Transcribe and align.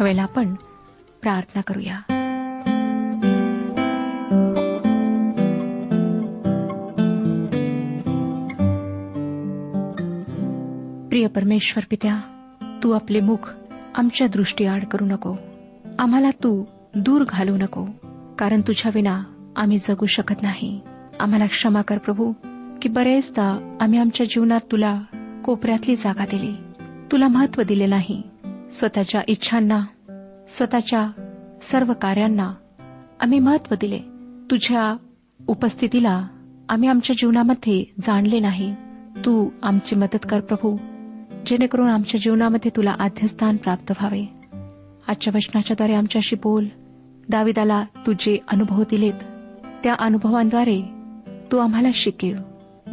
नावाची 0.00 0.18
आपण 0.18 0.54
प्रार्थना 1.22 1.60
करूया. 1.60 1.98
प्रिय 11.08 11.26
परमेश्वर 11.26 11.84
पित्या 11.90 12.20
तू 12.82 12.90
आपले 12.90 13.20
मुख 13.20 13.54
आमच्या 13.94 14.26
दृष्टी 14.26 14.64
आड 14.64 14.84
करू 14.84 15.04
नको. 15.04 15.36
आम्हाला 15.98 16.30
तू 16.30 16.64
दूर 16.94 17.24
घालू 17.28 17.56
नको 17.56 17.86
कारण 18.38 18.60
तुझ्या 18.60 18.92
विना 18.94 19.22
आम्ही 19.56 19.78
जगू 19.78 20.06
शकत 20.06 20.42
नाही. 20.42 20.80
आम्हाला 21.20 21.46
क्षमा 21.46 21.82
कर 21.82 21.98
प्रभू 21.98 22.32
की 22.82 22.88
बरेचदा 22.88 23.76
आम्ही 23.80 23.98
आमच्या 23.98 24.26
जीवनात 24.26 24.60
तुला 24.72 25.00
कोपऱ्यातली 25.44 25.96
जागा 25.96 26.24
दिली. 26.24 26.56
तुला 27.12 27.28
महत्त्व 27.28 27.62
दिले 27.62 27.86
नाही. 27.86 28.22
स्वतःच्या 28.72 29.20
इच्छांना 29.28 29.80
स्वतःच्या 30.48 31.10
सर्व 31.62 31.92
कार्यांना 31.92 32.54
आम्ही 33.20 33.38
महत्त्व 33.38 33.74
दिले. 33.80 33.98
तुझ्या 34.50 34.96
उपस्थितीला 35.46 36.28
आम्ही 36.68 36.88
आमच्या 36.88 37.16
जीवनामध्ये 37.18 37.92
जाणले 38.00 38.40
नाही. 38.40 38.74
तू 39.16 39.50
आमची 39.62 39.96
मदत 39.96 40.26
कर 40.28 40.40
प्रभू 40.40 40.76
जेणेकरून 41.46 41.88
आमच्या 41.88 42.20
जीवनामध्ये 42.20 42.70
तुला 42.76 42.94
आद्यस्थान 42.98 43.56
प्राप्त 43.56 43.90
व्हावे. 43.90 44.22
आजच्या 45.08 45.32
वचनाच्याद्वारे 45.36 45.94
आमच्याशी 45.94 46.36
बोल. 46.36 46.66
दाविदाला 47.28 47.84
तू 48.06 48.12
जे 48.12 48.38
अनुभव 48.48 48.82
दिलेत 48.82 49.24
त्या 49.84 49.94
अनुभवांद्वारे 49.98 50.82
तू 51.52 51.58
आम्हाला 51.58 51.88
शिकेव 51.94 52.36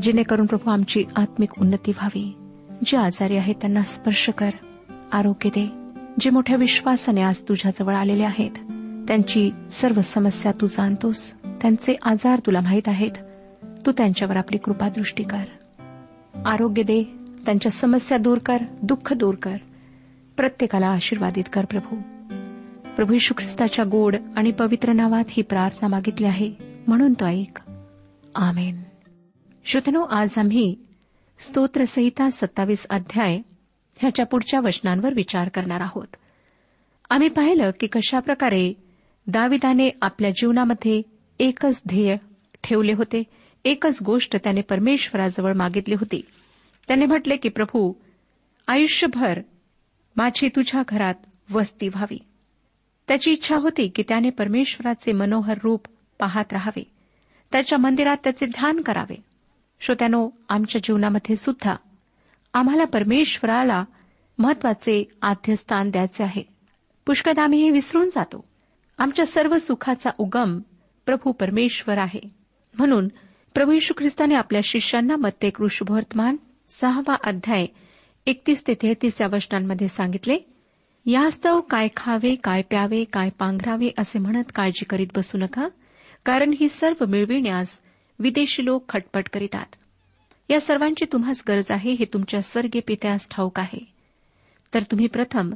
जेणेकरून 0.01 0.45
प्रभू 0.45 0.69
आमची 0.69 1.03
आत्मिक 1.15 1.49
उन्नती 1.61 1.91
व्हावी. 1.91 2.37
जे 2.85 2.97
आजारी 2.97 3.37
आहेत 3.37 3.55
त्यांना 3.55 3.81
स्पर्श 3.81 4.29
कर. 4.29 4.49
आरोग्य 5.11 5.49
दे 5.49 5.69
जे 6.19 6.29
मोठ्या 6.29 6.57
विश्वासाने 6.57 7.21
आज 7.21 7.39
तुझ्याजवळ 7.49 7.95
आलेले 7.95 8.23
आहेत. 8.23 8.51
त्यांची 9.07 9.51
सर्व 9.71 10.01
समस्या 10.01 10.51
तू 10.61 10.65
जाणतोस. 10.65 11.33
त्यांचे 11.45 11.95
आजार 12.05 12.39
तुला 12.45 12.59
माहीत 12.61 12.87
आहेत. 12.87 13.11
तू 13.85 13.91
त्यांच्यावर 13.91 14.37
आपली 14.37 14.57
कृपादृष्टी 14.57 15.23
कर. 15.23 15.43
आरोग्य 16.45 16.83
दे 16.83 17.03
त्यांच्या 17.45 17.71
समस्या 17.71 18.17
दूर 18.17 18.37
कर 18.37 18.57
दुःख 18.81 19.13
दूर 19.13 19.35
कर. 19.35 19.57
प्रत्येकाला 20.37 20.87
आशीर्वादित 20.87 21.43
कर 21.53 21.65
प्रभू. 21.65 21.95
प्रभू 22.95 23.13
यशू 23.13 23.33
ख्रिस्ताच्या 23.37 23.85
गोड 23.85 24.15
आणि 24.35 24.51
पवित्र 24.51 24.91
नावात 24.91 25.25
ही 25.29 25.43
प्रार्थना 25.43 25.87
मागितली 25.87 26.27
आहे. 26.27 26.51
म्हणून 26.87 27.13
तो 27.13 27.25
ऐक. 27.25 27.59
आमेन. 28.35 28.75
श्रोतनो 29.65 30.01
आज 30.01 30.37
आम्ही 30.37 30.75
स्तोत्रसहिता 31.39 32.29
सत्तावीस 32.29 32.87
अध्याय 32.89 33.39
ह्याच्या 34.01 34.25
पुढच्या 34.25 34.59
वचनांवर 34.59 35.13
विचार 35.13 35.49
करणार 35.49 35.81
आहोत. 35.81 36.07
आम्ही 37.09 37.29
पाहिलं 37.29 37.71
की 37.79 37.87
कशाप्रकारे 37.87 38.73
दाविदाने 39.27 39.89
आपल्या 40.01 40.29
जीवनामध्ये 40.29 41.01
एकच 41.39 41.81
ध्येय 41.87 42.15
ठेवले 42.63 42.93
होते 42.93 43.23
एकच 43.65 43.97
गोष्ट 44.05 44.35
त्याने 44.35 44.61
परमेश्वराजवळ 44.61 45.53
मागितली 45.53 45.93
होती. 45.93 46.21
त्याने 46.87 47.05
म्हटले 47.05 47.35
की 47.35 47.49
प्रभू 47.49 47.93
आयुष्यभर 48.67 49.39
माझी 50.15 50.47
तुझ्या 50.47 50.81
घरात 50.87 51.13
वस्ती 51.51 51.87
व्हावी. 51.87 52.17
त्याची 53.07 53.31
इच्छा 53.31 53.55
होती 53.57 53.87
की 53.87 54.03
त्याने 54.07 54.29
परमेश्वराचे 54.29 55.11
मनोहर 55.11 55.57
रूप 55.63 55.87
पाहत 56.19 56.53
राहावे. 56.53 56.83
त्याच्या 57.51 57.79
मंदिरात 57.79 58.17
त्याचे 58.23 58.45
ध्यान 58.45 58.81
करावे. 58.81 59.15
श्रोत्यानो 59.81 60.29
आमच्या 60.49 60.81
जीवनामध्ये 60.83 61.35
सुद्धा 61.35 61.75
आम्हाला 62.53 62.83
परमेश्वराला 62.83 63.83
महत्त्वाचे 64.37 65.03
आद्यस्थान 65.21 65.89
द्यायचे 65.89 66.23
आहे. 66.23 66.43
पुष्कळ 67.05 67.41
आम्ही 67.41 67.63
हे 67.63 67.69
विसरून 67.69 68.09
जातो. 68.09 68.45
आमच्या 68.97 69.25
सर्व 69.25 69.57
सुखाचा 69.57 70.09
उगम 70.17 70.59
प्रभू 71.05 71.31
परमेश्वर 71.31 71.97
आहे. 71.97 72.19
म्हणून 72.77 73.07
प्रभू 73.53 73.71
यशू 73.71 73.93
ख्रिस्ताने 73.97 74.35
आपल्या 74.35 74.61
शिष्यांना 74.63 75.15
मत्ते 75.15 75.49
कृष्णवर्तमान 75.49 76.35
सहावा 76.69 77.15
अध्याय 77.23 77.65
एकतीस 78.25 78.67
ते 78.67 78.73
तेहतीस 78.73 79.21
या 79.21 79.27
वचनांमध्ये 79.31 79.87
सांगितले 79.87 80.37
यास्तव 81.05 81.61
काय 81.61 81.87
खावे 81.95 82.35
काय 82.35 82.61
प्यावे 82.61 83.03
काय 83.03 83.29
पांघरावे 83.29 83.89
असे 83.97 84.19
म्हणत 84.19 84.43
काळजी 84.55 84.85
करीत 84.85 85.07
बसू 85.15 85.37
नका 85.37 85.67
कारण 86.25 86.53
ही 86.59 86.69
सर्व 86.69 87.05
मिळविण्यास 87.05 87.79
विदेशी 88.19 88.65
लोक 88.65 88.89
खटपट 88.89 89.29
करीतात. 89.33 89.65
या 90.51 90.59
सर्वांची 90.59 91.05
तुम्हास 91.11 91.43
गरज 91.47 91.65
आहे 91.69 91.91
हे 91.91 92.05
तुमच्या 92.05 92.41
स्वर्गीय 92.41 92.81
पित्यास 92.87 93.29
ठाऊक 93.29 93.59
आहे. 93.59 93.85
तर 94.73 94.83
तुम्ही 94.83 95.07
प्रथम 95.07 95.49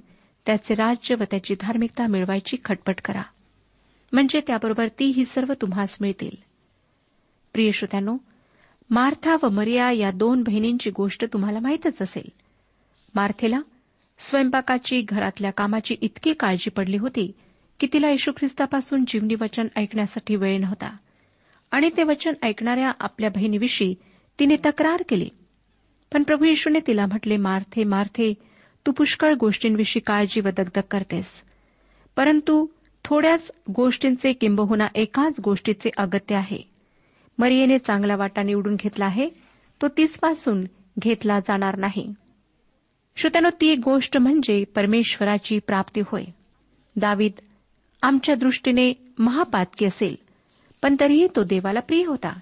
त्याचे 0.46 0.76
राज्य 0.76 1.16
व 1.16 1.24
त्याची 1.32 1.56
धार्मिकता 1.62 2.08
मिळवायची 2.08 2.58
खटपट 2.66 3.02
करा. 3.06 3.22
म्हणजे 4.12 4.42
त्याबरोबर 4.48 4.88
ती 4.88 5.06
ही 5.06 5.26
सर्व 5.26 5.54
तुम्हास 5.62 5.98
मिळतील. 6.02 6.30
प्रिय 7.54 7.72
श्रोत्यानो 7.72 8.18
मार्था 8.90 9.36
व 9.44 9.50
मरिया 9.50 9.92
या 9.92 10.12
दोन 10.12 10.44
बहिणींची 10.44 10.90
गोष्ट 10.90 11.26
तुम्हाला 11.34 11.60
माहीतच 11.60 12.02
असेल. 12.02 12.32
मार्थेला 13.16 13.60
स्वयंपाकाची 14.18 15.02
घरातल्या 15.02 15.52
कामाची 15.52 15.96
इतकी 16.02 16.34
काळजी 16.34 16.70
पडली 16.70 16.98
होती 16.98 17.32
की 17.80 17.88
तिला 17.94 18.10
येशू 18.10 18.32
ख्रिस्तापासून 18.32 19.06
जीवनी 19.08 19.36
वचन 19.42 19.68
ऐकण्यासाठी 19.76 20.36
वेळ 20.36 20.60
नव्हता. 20.60 20.98
आणि 21.72 21.90
ते 21.98 22.04
वचन 22.04 22.34
ऐकणाऱ्या 22.44 22.92
आपल्या 23.00 23.30
बहिणीविषयी 23.30 23.96
तिने 24.40 24.56
तक्रार 24.56 25.04
केली. 25.10 25.30
पण 26.14 26.24
प्रभू 26.24 26.46
येशूने 26.46 26.80
तिला 26.88 27.06
म्हटले 27.06 27.38
मार्थे 27.38 27.84
मार्थे 27.84 28.34
तू 28.86 28.92
पुष्कळ 28.92 29.34
गोष्टींविषयी 29.34 30.02
काळजी 30.02 30.42
व 30.42 30.50
दगदग 30.58 30.82
करतेस. 30.92 31.42
परंतु 32.16 32.68
थोड्याच 33.04 33.52
गोष्टींचे 33.76 34.34
किंबहुना 34.34 34.88
एकाच 34.96 35.40
गोष्टीचे 35.40 35.90
अगत्य 35.98 36.36
आहे. 36.36 36.60
मरियेने 37.38 37.78
चांगला 37.78 38.16
वाटा 38.16 38.44
निवडून 38.44 38.76
घेतला 38.76 39.06
आहे 39.06 39.30
तो 39.82 39.88
तीसपासून 39.88 40.66
घेतला 41.00 41.40
जाणार 41.40 41.78
नाही. 41.78 42.14
श्रोत्यानो 43.16 43.50
ती 43.62 43.68
एक 43.68 43.80
गोष्ट 43.86 44.18
म्हणजे 44.18 44.64
परमेश्वराची 44.64 45.60
प्राप्ती 45.60 46.02
होय. 46.08 46.24
दावीद 46.96 47.32
आमच्या 48.02 48.36
दृष्टीने 48.36 48.94
महापातकी 49.20 49.86
असेल 49.86 50.16
पण 50.82 50.96
तरीही 51.00 51.28
तो 51.36 51.44
देवाला 51.44 51.80
प्रिय 51.80 52.06
होता. 52.06 52.40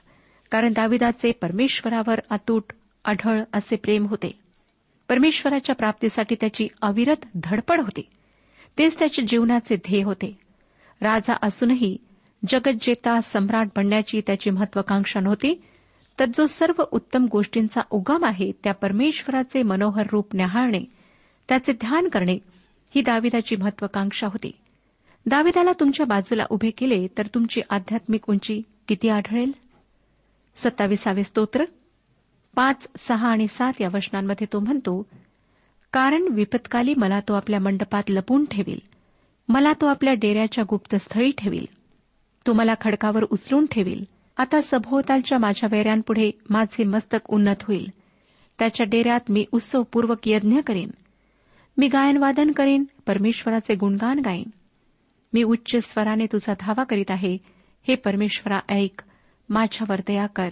कारण 0.54 0.74
दाविदाचे 0.74 1.32
परमेश्वरावर 1.32 2.20
अतूट 2.30 2.64
अढळ 3.06 3.44
असे 3.54 3.76
प्रेम 3.76 4.06
होते. 4.06 4.40
परमेश्वराच्या 5.10 5.76
प्राप्तीसाठी 5.76 6.36
त्याची 6.36 6.68
अविरत 6.82 7.26
धडपड 7.36 7.82
होती. 7.82 8.02
तेच 8.78 9.00
त्याच्या 9.00 9.26
जीवनाचे 9.28 9.76
ध्येय 9.76 10.04
होते. 10.04 10.38
राजा 11.02 11.34
असूनही 11.42 11.98
जगज्जेता 12.50 13.22
सम्राट 13.22 13.68
बनण्याची 13.76 14.22
त्याची 14.28 14.50
महत्वाकांक्षा 14.50 15.20
नव्हती 15.20 15.62
तर 16.20 16.26
जो 16.26 16.46
सर्व 16.46 16.84
उत्तम 16.92 17.26
गोष्टींचा 17.32 17.82
उगम 17.90 18.26
आहे 18.26 18.52
त्या 18.64 18.74
परमेश्वराचे 18.74 19.64
मनोहर 19.64 20.04
रूप 20.12 20.28
न्याहाळणे 20.34 20.84
त्याचे 21.50 21.74
ध्यान 21.74 22.08
करणे 22.08 22.38
ही 22.96 23.02
दाविदाची 23.02 23.56
महत्वाकांक्षा 23.56 24.28
होती. 24.28 24.52
दाविदाला 25.26 25.72
तुमच्या 25.80 26.06
बाजूला 26.06 26.44
उभे 26.50 26.70
केले 26.70 27.08
तर 27.18 27.28
तुमची 27.28 27.62
आध्यात्मिक 27.70 28.30
उंची 28.30 28.62
किती 28.88 29.10
आढळेल? 29.10 29.63
सत्ताविसावे 30.56 31.24
स्तोत्र 31.24 31.64
पाच 32.56 32.88
सहा 32.98 33.30
आणि 33.30 33.48
सात 33.48 33.74
या 33.82 33.90
वचनांमध्ये 33.94 34.48
तो 34.54 34.60
म्हणतो 34.60 35.06
कारण 35.94 36.28
विपत्काली 36.32 36.94
मला 36.98 37.20
तो 37.20 37.34
आपल्या 37.34 37.60
मंडपात 37.60 38.04
लपून 38.10 38.46
ठेवील. 38.46 38.80
मला 39.50 39.72
तो 39.82 39.86
आपल्या 39.86 40.14
डेऱ्याच्या 40.14 40.64
गुप्तस्थळी 40.70 41.32
ठेवील. 41.38 41.66
तो 42.48 42.54
मला 42.54 42.74
खडकावर 42.82 43.24
उचलून 43.24 43.66
ठेवील. 43.72 44.04
आता 44.38 44.62
सभोवतालच्या 44.62 45.38
माझ्या 45.38 45.70
वैऱ्यांपुढे 45.72 46.32
माझे 46.50 46.84
मस्तक 46.84 47.30
उन्नत 47.30 47.56
होईल. 47.62 47.88
त्याच्या 48.60 48.86
डेऱ्यात 48.90 49.20
मी 49.30 49.46
उत्सवपूर्वक 49.52 50.18
यज्ञ 50.26 50.60
करीन. 50.68 50.90
मी 51.78 51.88
गायनवादन 51.88 52.52
करीन 52.52 52.84
परमेश्वराचे 53.08 53.76
गुणगान 53.76 54.20
गाईन. 54.20 54.50
मी 55.34 55.44
उच्च 55.44 55.86
स्वराने 55.86 56.26
तुझा 56.26 56.54
धावा 56.60 56.84
करीत 56.84 57.12
आहे. 57.12 57.38
हे 57.88 57.96
परमेश्वरा 57.96 58.60
ऐक. 58.70 59.02
माझ्यावर 59.54 60.02
दया 60.08 60.28
कर. 60.28 60.50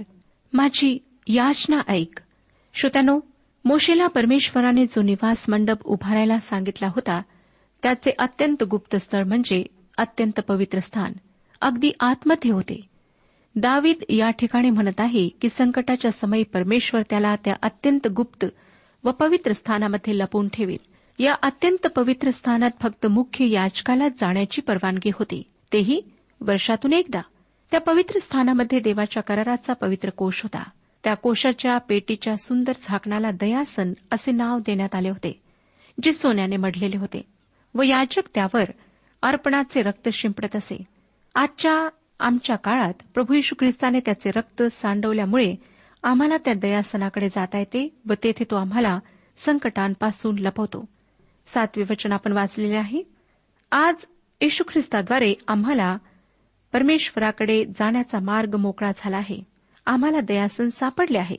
माझी 0.53 0.98
याचना 1.27 1.81
ऐक. 1.88 2.20
श्रोत्यानो 2.74 3.20
मोशेला 3.65 4.08
परमेश्वराने 4.08 4.86
जो 4.86 5.01
निवास 5.01 5.50
मंडप 5.50 5.77
उभारायला 5.86 6.39
सांगितला 6.39 6.88
होता 6.88 7.22
त्याचे 7.84 8.12
अत्यंत 8.20 8.63
गुप्त 8.63 8.96
स्थळ 8.96 9.24
म्हणजे 9.24 9.63
अत्यंत 9.98 10.39
पवित्र 10.39 10.79
स्थान. 10.79 11.13
अगदी 11.62 11.91
आतमध्ये 12.00 12.51
होते. 12.51 12.81
दावीद 13.55 14.03
या 14.10 14.29
ठिकाणी 14.29 14.70
म्हणत 14.70 15.00
आहे 15.00 15.29
की 15.29 15.50
संकटाच्या 15.50 16.12
समयी 16.12 16.43
परमेश्वर 16.43 17.01
त्याला 17.01 17.36
त्या 17.36 17.53
अत्यंत 17.62 18.08
गुप्त 18.08 18.46
व 19.03 19.12
पवित्र 19.12 19.51
स्थानामध्ये 19.51 20.17
लपवून 20.17 20.48
ठेवेल. 20.48 20.89
या 21.20 21.34
अत्यंत 21.41 21.88
पवित्र 21.88 22.29
स्थानात 22.29 22.72
फक्त 22.81 23.05
मुख्य 23.05 23.50
याचकालाच 23.50 24.22
जाण्याची 24.22 24.62
परवानगी 24.62 25.10
होती. 25.13 25.43
तेही 25.74 26.01
वर्षातून 26.41 26.93
एकदा. 26.93 27.22
त्या 27.72 27.80
पवित्र 27.80 28.20
स्थानामध्ये 28.20 28.80
देवाच्या 28.80 29.24
कराराचा 29.24 29.74
पवित्र 29.74 30.10
कोश 30.10 30.44
होता. 30.44 30.63
त्या 31.04 31.13
कोशाच्या 31.13 31.78
पेटीच्या 31.78 32.38
सुंदर 32.38 32.74
झाकणाला 32.84 33.32
दयासन 33.32 33.94
असे 34.12 34.32
नाव 34.32 34.60
देण्यात 34.60 34.96
आले 34.96 35.10
होते 35.10 35.42
जे 36.04 36.13
सोन्याने 36.13 36.58
मढलेले 36.58 36.98
होते 36.98 37.22
व 37.75 37.82
याचक 37.82 38.22
त्यावर 38.36 38.63
अर्पणाचे 39.22 39.82
रक्त 39.82 40.10
शिंपडत 40.10 40.56
असे. 40.56 40.84
आजच्या 41.36 41.90
आमच्या 42.20 42.56
काळात 42.56 42.94
प्रभू 43.13 43.34
यशू 43.34 43.56
ख्रिस्ताने 43.60 44.00
त्याचे 44.00 44.32
रक्त 44.36 44.63
सांडवल्यामुळे 44.63 45.56
आम्हाला 46.04 46.38
त्या 46.38 46.54
दयासनाकडे 46.54 47.30
जाता 47.30 47.60
येते 47.60 47.96
व 48.10 48.13
तेथे 48.24 48.44
तो 48.51 48.56
आम्हाला 48.56 49.00
संकटांपासून 49.38 50.40
लपवतो. 50.40 50.86
सातवे 51.48 51.84
वचन 51.90 52.12
आपण 52.12 52.32
वाचलेले 52.32 52.75
आहे. 52.75 53.04
आज 53.72 54.06
येशू 54.42 54.63
ख्रिस्ताद्वारे 54.72 55.34
आम्हाला 55.48 55.98
परमेश्वराकडे 56.74 57.66
जाण्याचा 57.66 58.20
मार्ग 58.20 58.56
मोकळा 58.56 58.92
झाला 58.98 59.18
आहे. 59.18 59.44
आम्हाला 59.86 60.20
दयासन 60.20 60.68
सापडले 60.68 61.18
आहे. 61.18 61.36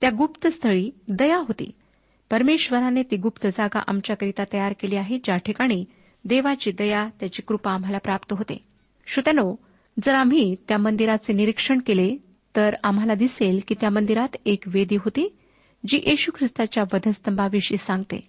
त्या 0.00 0.10
गुप्त 0.18 0.46
स्थळी 0.46 0.90
दया 1.08 1.36
होती. 1.36 1.70
परमेश्वराने 2.30 3.02
ती 3.02 3.16
गुप्त 3.16 3.46
जागा 3.46 3.80
आमच्याकरिता 3.86 4.44
तयार 4.52 4.72
केली 4.80 4.96
आहे 4.96 5.18
ज्या 5.24 5.36
ठिकाणी 5.36 5.84
देवाची 6.24 6.72
दया 6.72 7.08
त्याची 7.20 7.42
कृपा 7.42 7.72
आम्हाला 7.72 7.98
प्राप्त 7.98 8.32
होते. 8.32 8.64
श्रोत्यानो 9.06 9.54
जर 10.02 10.14
आम्ही 10.14 10.54
त्या 10.68 10.78
मंदिराचे 10.78 11.32
निरीक्षण 11.32 11.78
केले 11.78 12.16
तर 12.56 12.70
आम्हाला 12.84 13.14
दिसेल 13.14 13.60
की 13.68 13.74
त्या 13.80 13.90
मंदिरात 13.90 14.36
एक 14.46 14.62
वेदी 14.66 14.96
होती 14.96 15.36
जी 15.88 16.02
येशू 16.06 16.32
ख्रिस्ताच्या 16.38 16.84
वधस्तंभाविषयी 16.92 17.76
सांगते. 17.76 18.28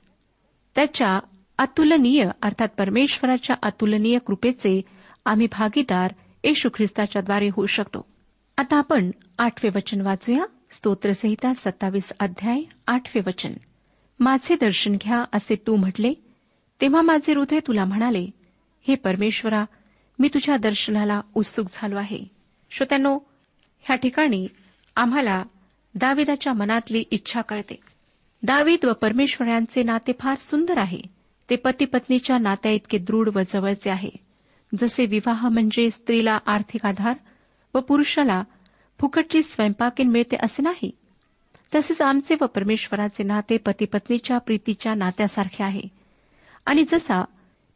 त्याच्या 0.75 1.19
अतुलनीय 1.57 2.24
अर्थात 2.41 2.67
परमेश्वराच्या 2.77 3.55
अतुलनीय 3.63 4.17
कृपेचे 4.17 4.81
आम्ही 5.25 5.48
भागीदार 5.51 6.12
येशू 6.43 6.69
ख्रिस्ताच्याद्वारे 6.74 7.50
होऊ 7.53 7.65
शकतो. 7.65 8.05
आता 8.57 8.77
आपण 8.77 9.12
आठवे 9.39 9.69
वचन 9.75 10.01
वाचूया. 10.01 10.45
स्तोत्रसहिता 10.71 11.53
सत्तावीस 11.53 12.12
अध्याय 12.19 12.62
आठवे 12.88 13.21
वचन. 13.27 13.53
माझे 14.19 14.55
दर्शन 14.55 14.95
घ्या 14.95 15.24
असे 15.33 15.55
तू 15.55 15.75
म्हटले. 15.75 16.13
तेव्हा 16.81 17.01
माझे 17.01 17.33
हृदय 17.33 17.60
तुला 17.67 17.86
म्हणाले 17.86 18.27
हे 18.88 18.95
परमेश्वरा 18.95 19.65
मी 20.19 20.27
तुझ्या 20.27 20.57
दर्शनाला 20.57 21.21
उत्सुक 21.36 21.67
झालो 21.74 21.95
आहे. 21.95 22.19
श्रोत्यानो 22.71 23.19
ह्या 23.79 23.95
ठिकाणी 23.95 24.48
आम्हाला 24.95 25.43
दाविदाच्या 25.95 26.53
मनातली 26.53 27.03
इच्छा 27.12 27.41
कळते. 27.41 27.79
दावीद 28.43 28.86
व 28.86 28.93
परमेश्वर 28.93 29.48
यांचे 29.48 29.83
नाते 29.83 30.12
फार 30.19 30.38
सुंदर 30.38 30.77
आहे. 30.77 31.01
ते 31.50 31.55
पती 31.55 31.86
पत्नीच्या 31.86 32.38
नात्या 32.38 32.71
इतके 32.71 32.98
दृढ 32.98 33.29
व 33.36 33.39
जवळचे 33.53 33.89
आहे. 33.89 34.10
जसे 34.79 35.05
विवाह 35.05 35.49
म्हणजे 35.49 35.89
स्त्रीला 35.89 36.37
आर्थिक 36.45 36.85
आधार 36.85 37.13
व 37.75 37.79
पुरुषाला 37.79 38.43
फुकटची 38.99 39.43
स्वयंपाकीन 39.43 40.09
मिळते 40.09 40.35
असे 40.43 40.61
नाही. 40.61 40.91
तसेच 41.75 42.01
आमचे 42.01 42.35
व 42.41 42.45
परमेश्वराचे 42.45 43.23
नाते 43.23 43.57
पती 43.57 43.85
पत्नीच्या 43.85 44.37
प्रीतीच्या 44.37 44.93
नात्यासारखे 44.93 45.63
आहे. 45.63 45.81
आणि 46.65 46.83
जसा 46.91 47.21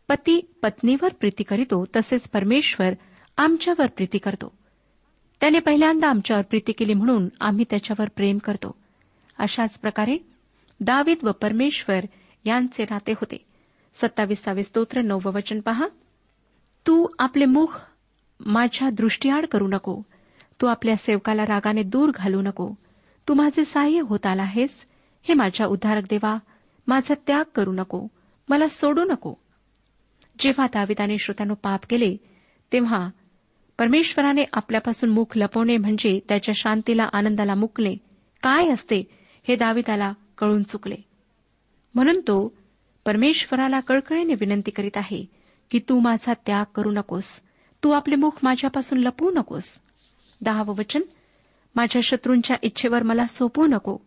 पती 0.09 0.51
पत्नीवर 0.61 1.09
प्रीती 1.13 1.43
करीतो 1.43 1.85
तसेच 1.95 2.29
परमेश्वर 2.29 2.93
आमच्यावर 3.37 3.87
प्रीती 3.87 4.17
करतो. 4.17 4.57
त्याने 5.41 5.59
पहिल्यांदा 5.59 6.07
आमच्यावर 6.07 6.43
प्रीती 6.43 6.71
केली 6.71 6.93
म्हणून 6.93 7.29
आम्ही 7.41 7.65
त्याच्यावर 7.69 8.07
प्रेम 8.09 8.37
करतो. 8.37 8.75
अशाच 9.39 9.79
प्रकारे 9.79 10.17
दावीद 10.79 11.17
व 11.23 11.31
परमेश्वर 11.31 11.99
यांचे 12.45 12.85
नाते 12.89 13.11
होते. 13.11 13.45
सत्तावीसावे 13.93 14.63
स्तोत्र 14.63 15.01
नववचन 15.01 15.59
पहा. 15.59 15.85
तू 16.87 17.07
आपले 17.19 17.45
मुख 17.45 17.81
माझ्या 18.45 18.89
दृष्टीआड 18.89 19.45
करू 19.45 19.67
नको. 19.67 20.01
तू 20.61 20.67
आपल्या 20.67 20.95
सेवकाला 20.95 21.43
रागाने 21.43 21.83
दूर 21.83 22.11
घालू 22.15 22.41
नको. 22.41 22.71
तू 23.27 23.33
माझे 23.33 23.65
सहाय्य 23.65 23.99
होत 23.99 24.25
आला 24.25 24.41
आहेस. 24.41 24.85
हे 25.23 25.33
माझ्या 25.33 25.67
उद्धारक 25.67 26.03
देवा 26.09 26.37
माझा 26.87 27.13
त्याग 27.27 27.43
करू 27.55 27.71
नको. 27.71 28.07
मला 28.49 28.67
सोडू 28.67 29.03
नको. 29.03 29.33
जेव्हा 30.39 30.67
दाविदाने 30.73 31.17
श्रोत्यानो 31.17 31.53
पाप 31.53 31.79
केले 31.89 32.17
तेव्हा 32.73 33.09
परमेश्वराने 33.79 34.43
आपल्यापासून 34.53 35.09
मुख 35.09 35.37
लपवणे 35.37 35.77
म्हणजे 35.77 36.19
त्याच्या 36.29 36.53
शांतीला 36.57 37.09
आनंदाला 37.13 37.55
मुकले. 37.55 37.95
काय 38.43 38.69
असते 38.69 39.03
हे 39.47 39.55
दाविदाला 39.55 40.13
कळून 40.37 40.63
चुकले. 40.63 40.95
म्हणून 41.95 42.19
तो 42.19 42.53
परमेश्वराला 43.05 43.79
कळकळीने 43.79 44.33
विनंती 44.33 44.71
करीत 44.71 44.97
आहे. 44.97 45.25
की 45.72 45.79
तू 45.79 46.00
माझा 46.00 46.34
त्याग 46.34 46.65
करू 46.75 46.91
नकोस. 46.91 47.29
तू 47.84 47.91
आपले 47.91 48.15
मुख 48.15 48.31
माझ्यापासून 48.43 49.00
लपवू 49.00 49.31
नकोस. 49.31 49.79
दहावं 50.41 50.75
वचन. 50.75 51.01
माझ्या 51.75 52.01
शत्रूंच्या 52.01 52.57
इच्छेवर 52.62 53.03
मला 53.03 53.25
सोपवू 53.25 53.67
नको 53.67 53.98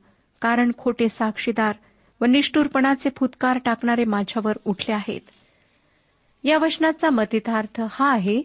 कारण 0.40 0.72
खोटे 0.78 1.08
साक्षीदार 1.08 1.74
व 2.20 2.24
निष्ठुरपणाचे 2.24 3.10
फुतकार 3.16 3.58
टाकणारे 3.64 4.04
माझ्यावर 4.04 4.52
उठले 4.64 4.94
आहेत. 4.94 5.20
या 6.44 6.58
वचनाचा 6.58 7.10
मतितार्थ 7.10 7.80
हा 7.90 8.12
आहे 8.12 8.42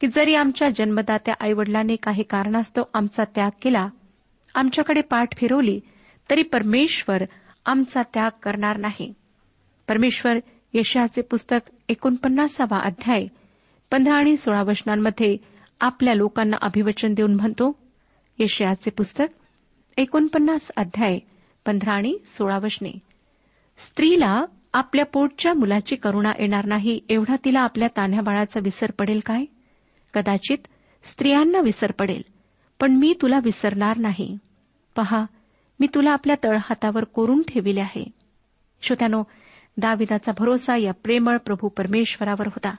की 0.00 0.06
जरी 0.06 0.34
आमच्या 0.34 0.68
जन्मदात्या 0.68 1.34
आईवडिलांनी 1.40 1.96
काही 1.96 2.22
कारणास्तव 2.22 2.82
आमचा 2.94 3.24
त्याग 3.34 3.50
केला 3.62 3.88
आमच्याकडे 4.54 5.00
पाठ 5.00 5.36
फिरवली 5.36 5.80
तरी 6.30 6.42
परमेश्वर 6.42 7.22
आमचा 7.66 8.02
त्याग 8.14 8.30
करणार 8.42 8.76
नाही. 8.76 9.14
परमेश्वर 9.88 10.38
यशाचे 10.74 11.22
पुस्तक 11.22 11.70
एकोणपन्नासावा 11.92 12.78
अध्याय. 12.78 13.26
पंधरा 13.90 14.14
आणि 14.14 14.36
सोळा 14.36 14.62
वचनांमध्ये 14.62 15.36
आपल्या 15.80 16.14
लोकांना 16.14 16.56
अभिवचन 16.60 17.14
देऊन 17.14 17.34
म्हणतो 17.34 17.78
यशयाचे 18.38 18.90
पुस्तक 18.90 19.24
एकोणपन्नास 19.96 20.70
अध्याय 20.76 21.18
पंधरा 21.66 21.92
आणि 21.92 22.18
सोळा 22.26 22.58
वचने. 22.58 22.92
स्त्रीला 23.78 24.44
आपल्या 24.74 25.04
पोटच्या 25.04 25.54
मुलाची 25.54 25.96
करुणा 25.96 26.32
येणार 26.38 26.64
नाही 26.64 27.00
एवढा 27.08 27.36
तिला 27.44 27.60
आपल्या 27.60 27.88
तान्ह्या 27.88 28.22
बाळाचा 28.22 28.60
विसर 28.62 28.90
पडेल 28.90 29.20
काय? 29.26 29.44
कदाचित 30.14 30.58
स्त्रियांना 31.04 31.60
विसर 31.60 31.90
पडेल 31.90 32.22
पण 32.80 32.92
मी 32.92 33.14
तुला 33.22 33.38
विसरणार 33.44 33.96
नाही. 33.96 34.38
पहा 34.96 35.24
मी 35.80 35.86
तुला 35.94 36.10
आपल्या 36.10 36.36
तळहातावर 36.44 37.04
कोरून 37.04 37.42
ठेविले 37.42 37.80
आहे. 37.80 38.10
श्रोत्यानो 38.82 39.22
दाविदाचा 39.76 40.32
भरोसा 40.38 40.76
या 40.76 40.92
प्रेमळ 40.92 41.36
प्रभू 41.36 41.68
परमेश्वरावर 41.68 42.46
होता. 42.46 42.74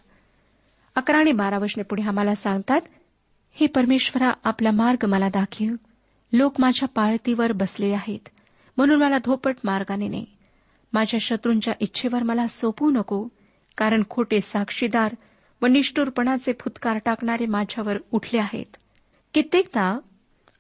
अकरा 0.96 1.18
आणि 1.18 1.32
बारा 1.32 1.58
वचने 1.58 1.84
पुढे 1.84 2.04
आम्हाला 2.04 2.36
सांगतात 2.36 2.82
हे 3.52 3.68
परमेश्वरा 3.68 4.32
आपला 4.44 4.72
मार्ग 4.72 5.06
मला 5.08 5.28
दाखीव. 5.28 5.76
लोक 6.34 6.56
माझ्या 6.60 6.90
पाळतीवर 6.90 7.52
बसले 7.52 7.94
आहेत. 7.94 8.30
म्हणून 8.78 9.04
मला 9.04 9.18
धोपट 9.18 9.56
मार्गाने 9.64 10.08
ने. 10.08 10.24
माझ्या 10.94 11.20
शत्रूंच्या 11.20 11.74
इच्छेवर 11.80 12.24
मला 12.24 12.48
सोपू 12.48 12.90
नको 12.90 13.28
कारण 13.78 14.04
खोटे 14.10 14.42
साक्षीदार 14.42 15.16
व 15.62 15.66
निष्ठुरपणाचे 15.66 16.54
फुतकार 16.54 16.98
टाकणारे 17.06 17.46
माझ्यावर 17.46 17.98
उठले 18.12 18.40
आहेत. 18.40 18.78
कित्येकदा 19.34 20.00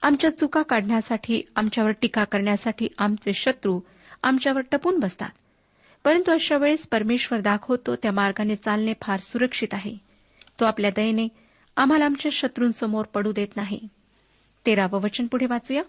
आमच्या 0.02 0.38
चुका 0.38 0.62
काढण्यासाठी 0.62 1.42
आमच्यावर 1.56 1.92
टीका 1.92 2.24
करण्यासाठी 2.24 2.88
आमचे 2.98 3.34
शत्रू 3.34 3.80
आमच्यावर 4.24 4.62
टपून 4.72 5.00
बसतात. 5.00 5.30
परंतु 6.04 6.32
अशा 6.32 6.58
वेळेस 6.58 6.88
परमेश्वर 6.90 7.40
दाखवतो 7.40 7.96
त्या 7.96 8.12
मार्गाने 8.12 8.56
चालणे 8.56 8.94
फार 9.02 9.20
सुरक्षित 9.20 9.68
आहे. 9.72 9.98
तो 10.60 10.66
आपल्या 10.66 10.92
दयेने 10.96 11.28
आम्हाला 11.78 12.06
आमच्या 12.06 12.30
शत्रूंसमोर 12.34 13.06
पडू 13.06 13.32
देत 13.32 13.48
नाही. 13.56 13.80
तेरावं 14.66 15.02
वचन 15.02 15.28
पुढे 15.28 15.46
वाचूया. 15.46 15.82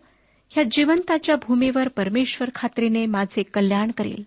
ह्या 0.51 0.65
जिवंताच्या 0.71 1.37
भूमीवर 1.37 1.89
परमेश्वर 1.89 2.51
खात्रीने 2.55 3.07
माझे 3.07 3.43
कल्याण 3.43 3.91
करेल. 3.91 4.25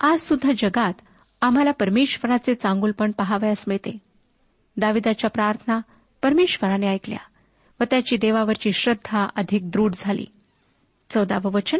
आज 0.00 0.18
सुद्धा 0.18 0.52
जगात 0.58 0.92
आम्हाला 1.40 1.70
परमेश्वराचे 1.70 2.54
चांगुलपण 2.54 3.10
पाहावयास 3.10 3.64
मिळते. 3.68 3.98
दाविदाच्या 4.76 5.30
प्रार्थना 5.30 5.80
परमेश्वराने 6.22 6.88
ऐकल्या 6.88 7.18
व 7.80 7.84
त्याची 7.90 8.16
देवावरची 8.16 8.72
श्रद्धा 8.72 9.28
अधिक 9.36 9.70
दृढ 9.70 9.94
झाली. 9.96 10.26
चौदावं 11.10 11.52
वचन. 11.52 11.78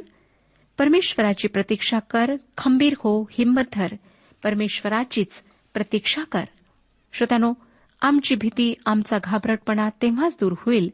परमेश्वराची 0.79 1.49
प्रतीक्षा 1.49 1.99
कर 1.99 2.33
खंबीर 2.59 2.95
हो 2.99 3.29
हिंमत 3.31 3.63
धर. 3.73 3.89
परमेश्वराचीच 4.45 5.43
प्रतीक्षा 5.75 6.23
कर. 6.25 6.45
श्रोत्यानो 7.13 7.53
आमची 8.03 8.35
भीती 8.35 8.75
आमचा 8.87 9.19
घाबरटपणा 9.25 9.89
तेव्हाच 10.03 10.37
दूर 10.41 10.53
होईल 10.59 10.91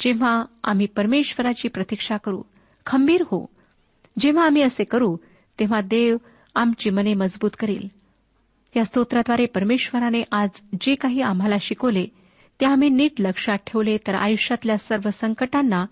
जेव्हा 0.00 0.44
आम्ही 0.64 0.86
परमेश्वराची 0.86 1.68
प्रतीक्षा 1.68 2.16
करू 2.16 2.42
खंबीर 2.86 3.22
हो. 3.22 3.46
जेव्हा 4.18 4.46
आम्ही 4.46 4.62
असे 4.62 4.84
करू 4.84 5.16
तेव्हा 5.58 5.80
देव 5.80 6.16
आमची 6.54 6.90
मने 6.90 7.14
मजबूत 7.14 7.50
करेल. 7.58 7.88
या 8.76 8.84
स्तोत्राद्वारे 8.84 9.46
परमेश्वराने 9.46 10.22
आज 10.32 10.50
जे 10.80 10.94
काही 10.94 11.20
आम्हाला 11.20 11.56
शिकवले 11.60 12.06
ते 12.60 12.66
आम्ही 12.66 12.88
नीट 12.88 13.20
लक्षात 13.20 13.58
ठेवले 13.66 13.96
तर 13.96 14.14
आयुष्यातल्या 14.14 14.78
सर्व 14.78 15.10
संकटांना 15.10 15.86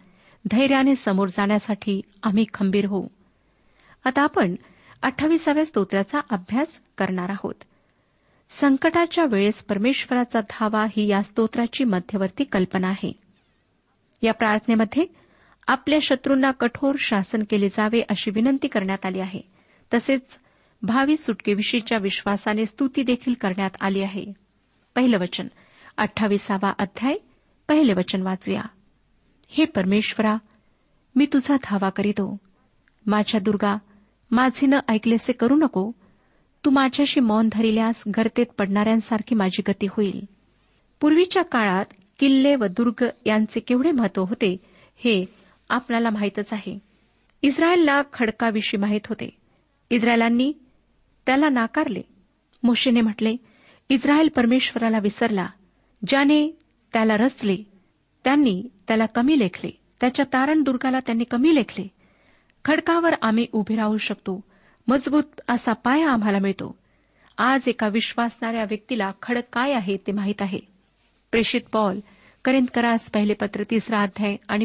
धैर्याने 0.51 0.97
समोर 0.97 1.29
जाण्यासाठी 1.29 2.01
आम्ही 2.23 2.45
खंबीर 2.55 2.87
होऊ. 2.87 3.07
आता 4.05 4.23
आपण 4.23 4.55
अठ्ठावीसाव्या 5.03 5.65
स्तोत्राचा 5.65 6.21
अभ्यास 6.31 6.83
करणार 6.99 7.29
आहोत. 7.29 7.55
संकटाच्या 8.51 9.25
वेळेस 9.25 9.65
परमेश्वराचा 9.65 10.41
धावा 10.41 10.85
ही 10.85 11.07
या 11.07 11.23
स्तोत्राची 11.23 11.85
मध्यवर्ती 11.85 12.45
कल्पना 12.45 12.89
आहे. 12.89 13.13
या 14.23 14.33
प्रार्थनेमध्ये 14.33 15.05
आपल्या 15.67 15.99
शत्रूंना 16.03 16.51
कठोर 16.51 16.95
शासन 16.99 17.43
केले 17.51 17.69
जावे 17.69 18.01
अशी 18.09 18.31
विनंती 18.31 18.69
करण्यात 18.69 19.07
आली 19.07 19.21
आहे. 19.21 19.41
तसेच 19.95 20.39
भावी 20.83 21.17
सुटकेविषयीच्या 21.17 21.99
विश्वासाने 21.99 22.67
स्तुती 22.67 23.03
देखील 23.03 23.35
करण्यात 23.41 23.71
आली 23.81 24.03
आहे. 24.03 24.33
पहिलं 24.95 25.19
वचन 25.19 25.47
अठ्ठावीसावा 25.97 26.73
अध्याय 26.79 27.15
पहिले 27.69 27.93
वचन 27.93 28.23
वाचूया. 28.23 28.63
हे 29.49 29.65
परमेश्वरा 29.65 30.37
मी 31.17 31.27
तुझा 31.33 31.57
धावा 31.65 31.91
करीतो. 31.91 32.37
माझ्या 33.07 33.41
दुर्गा 33.41 33.77
माझे 34.33 34.67
न 34.67 34.75
ऐकलेसे 34.89 35.33
करू 35.33 35.57
नको. 35.57 35.93
तू 36.65 36.71
माझ्याशी 36.71 37.21
मौन 37.21 37.49
धरिल्यास 37.53 38.03
गर्तेत 38.17 38.47
पडणाऱ्यांसारखी 38.59 39.35
माझी 39.35 39.63
गती 39.69 39.87
होईल. 39.91 40.25
पूर्वीच्या 41.01 41.43
काळात 41.43 41.85
किल्ले 42.19 42.55
व 42.55 42.65
दुर्ग 42.65 43.05
यांचे 43.27 43.61
केवढे 43.61 43.91
महत्त्व 43.91 44.25
होते 44.25 44.57
हे 44.97 45.25
आपल्याला 45.69 46.11
माहीतच 46.11 46.53
आहे. 46.53 46.79
इस्रायलला 47.43 48.03
खडकाविषयी 48.13 48.81
माहीत 48.81 49.01
होते. 49.09 49.31
इस्रायलांनी 49.91 50.53
त्याला 51.27 51.49
नाकारले. 51.49 52.03
मोशेने 52.63 53.01
म्हटले 53.01 53.37
इस्रायल 53.89 54.29
परमेश्वराला 54.29 54.99
विसरला. 54.99 55.47
ज्याने 56.09 56.59
त्याला 56.93 57.17
रचले 57.17 57.57
त्यांनी 58.25 58.69
त्याला 58.89 59.07
कमी 59.07 59.39
लेखले. 59.39 59.71
त्याच्या 60.01 60.25
तारण 60.25 60.63
दुर्गाला 60.63 60.99
त्यांनी 60.99 61.25
कमी 61.25 61.55
लेखले. 61.55 61.89
खडकावर 62.65 63.15
आम्ही 63.23 63.47
उभे 63.53 63.77
राहू 63.77 63.97
शकतो. 63.97 64.41
मजबूत 64.89 65.41
असा 65.49 65.73
पाया 65.73 66.11
आम्हाला 66.11 66.39
मिळतो. 66.39 66.79
आज 67.39 67.63
एका 67.67 67.89
विश्वासणाऱ्या 67.89 68.65
व्यक्तीला 68.65 69.11
खडक 69.23 69.43
काय 69.53 69.73
आहे 69.73 69.97
ते 69.97 70.13
माहीत 70.13 70.43
आहे. 70.43 70.59
प्रेषित 71.31 71.61
पॉल 71.73 72.01
करिंदकरास 72.45 73.11
पहिले 73.11 73.35
पत्र 73.35 73.63
तिसरा 73.63 74.03
अध्याय 74.03 74.37
आणि 74.49 74.65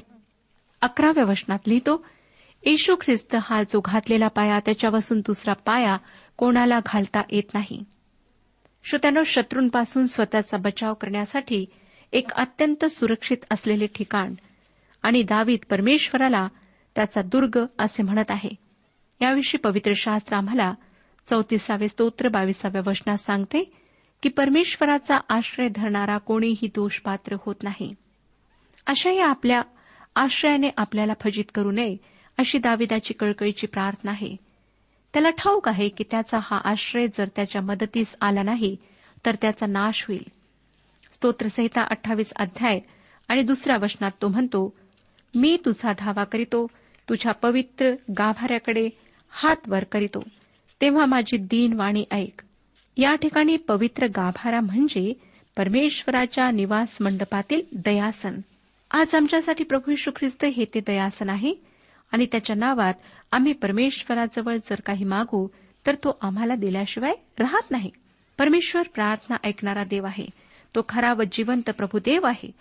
अकराव्या 0.82 1.24
वचनात 1.24 1.60
लिहितो 1.68 2.06
येशू 2.66 2.96
ख्रिस्त 3.02 3.36
हा 3.42 3.64
जो 3.64 3.82
घातलेला 3.86 4.28
पाया 4.28 4.60
त्याच्यापासून 4.60 5.20
दुसरा 5.20 5.54
पाया 5.54 5.98
कोणाला 6.38 6.80
घालता 6.86 7.22
येत 7.30 7.54
नाही. 7.54 7.84
श्रोत्यानं 8.84 9.24
शत्रूंपासून 9.26 10.06
स्वतःचा 10.06 10.58
बचाव 10.58 10.94
करण्यासाठी 10.94 11.66
एक 12.14 12.32
अत्यंत 12.32 12.86
सुरक्षित 12.86 13.38
असलेले 13.52 13.88
ठिकाण 13.88 14.34
आणि 15.04 15.24
दावीत 15.24 15.60
परमेश्वराला 15.70 16.48
त्याचा 16.98 17.22
दुर्ग 17.22 17.66
असे 17.80 18.04
म्हणत 18.04 18.32
आहे. 18.32 18.50
याविषयी 19.22 19.58
पवित्र 19.58 19.92
शास्त्र 19.96 20.36
आम्हाला 20.36 20.74
चौतीसावे 21.28 21.88
स्तोत्र 21.88 22.28
बावीसाव्या 22.28 22.82
वचनात 22.86 23.18
सांगते 23.18 23.74
की 24.24 24.30
परमेश्वराचा 24.30 25.18
आश्रय 25.30 25.70
धरणारा 25.76 26.18
कोणीही 26.18 26.68
दोषपात्र 26.76 27.36
होत 27.46 27.56
नाही. 27.64 27.94
अशा 28.86 29.12
या 29.12 29.28
आपल्या 29.28 29.62
आश्रयाने 30.16 30.70
आपल्याला 30.78 31.14
फजित 31.24 31.46
करू 31.54 31.72
नये 31.72 31.98
अशी 32.38 32.58
दाविदाची 32.58 33.14
कळकळीची 33.14 33.68
प्रार्थना 33.68 34.12
आहे. 34.12 34.36
त्याला 35.14 35.30
ठाऊक 35.30 35.68
आहे 35.68 35.90
की 35.90 36.04
त्याचा 36.12 36.38
हा 36.42 36.62
आश्रय 36.64 37.08
जर 37.08 37.28
त्याच्या 37.36 37.62
मदतीस 37.62 38.16
आला 38.22 38.44
नाही 38.44 38.78
तर 39.26 39.36
त्याचा 39.36 39.66
नाश 39.66 40.06
होईल. 40.08 40.24
स्तोत्रसहिता 41.12 41.82
अठ्ठावीस 41.82 42.34
अध्याय 42.36 42.80
आणि 43.28 43.42
दुसऱ्या 43.42 43.78
वचनात 43.82 44.12
तो 44.22 44.28
म्हणतो 44.28 44.74
मी 45.36 45.58
तुझा 45.66 45.94
धावा 46.00 46.24
करीतो 46.24 46.68
तुझ्या 47.10 47.32
पवित्र 47.32 47.92
गाभाऱ्याकडे 48.18 48.90
हात 49.30 49.56
वर 49.68 49.84
करीतो. 49.84 50.24
तेव्हा 50.82 51.06
माझी 51.06 51.38
दीन 51.38 51.74
वाणी 51.74 52.06
ऐक. 52.12 52.42
या 52.98 53.16
ठिकाणी 53.16 53.58
पवित्र 53.58 54.06
गाभारा 54.06 54.62
म्हणजे 54.62 55.14
परमेश्वराच्या 55.58 56.52
निवास 56.52 56.98
मंडपातील 57.02 57.62
दयासन. 57.72 58.40
आज 58.92 59.16
आमच्यासाठी 59.16 59.64
प्रभू 59.64 59.92
यशू 59.92 60.12
ख्रिस्त 60.16 60.46
हे 60.46 60.66
ते 60.66 60.80
दयासन 60.80 61.30
आहे 61.30 61.54
आणि 62.12 62.26
त्याच्या 62.26 62.56
नावात 62.56 62.94
आम्ही 63.32 63.54
परमेश्वराजवळ 63.54 64.56
जर 64.56 64.80
काही 64.86 65.06
मागू 65.06 65.48
तर 65.86 65.96
तो 65.96 66.18
आम्हाला 66.22 66.56
दिल्याशिवाय 66.56 67.14
राहत 67.40 67.72
नाही. 67.72 67.92
परमेश्वर 68.38 68.82
प्रार्थना 68.96 69.38
ऐकणारा 69.44 69.84
देव 69.84 70.06
आहे. 70.06 70.26
तो 70.76 70.86
खरा 70.90 71.14
व 71.14 71.24
जिवंत 71.32 71.70
प्रभुदेव 71.70 72.28
आहे 72.28 72.52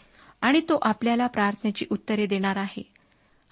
आणि 0.41 0.61
तो 0.61 0.79
आपल्याला 0.83 1.27
प्रार्थनेची 1.27 1.87
उत्तरे 1.91 2.27
देणार 2.27 2.57
आहे. 2.57 2.96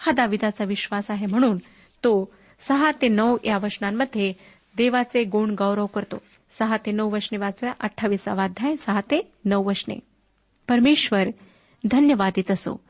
हा 0.07 0.13
दाविदाचा 0.13 0.65
विश्वास 0.65 1.11
आहे 1.11 1.27
म्हणून 1.27 1.57
तो 2.05 2.33
सहा 2.61 2.91
ते 3.03 3.09
नऊ 3.09 3.37
या 3.45 3.59
वचनांमध्ये 3.59 4.33
देवाचे 4.77 5.25
गुण 5.25 5.55
गौरव 5.59 5.87
करतो. 5.87 6.19
सहा 6.59 6.77
ते 6.77 6.93
नऊ 6.93 7.11
वचने 7.11 7.39
वाचूया 7.39 7.73
अठ्ठावीसावा 7.81 8.45
अध्याय 8.45 8.77
सहा 8.77 9.01
ते 9.01 9.33
नऊ 9.45 9.63
वचने. 9.63 9.95
परमेश्वर 10.69 11.29
धन्यवादित 11.91 12.51
असो 12.51 12.81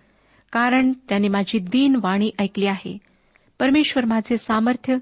कारण 0.53 0.93
त्याने 0.93 1.29
माझी 1.29 1.59
दीन 1.59 1.97
वाणी 1.97 2.31
ऐकली 2.39 2.67
आहे. 2.67 2.99
परमेश्वर 3.61 4.05
माझे 4.05 4.37
सामर्थ्य 4.37 4.97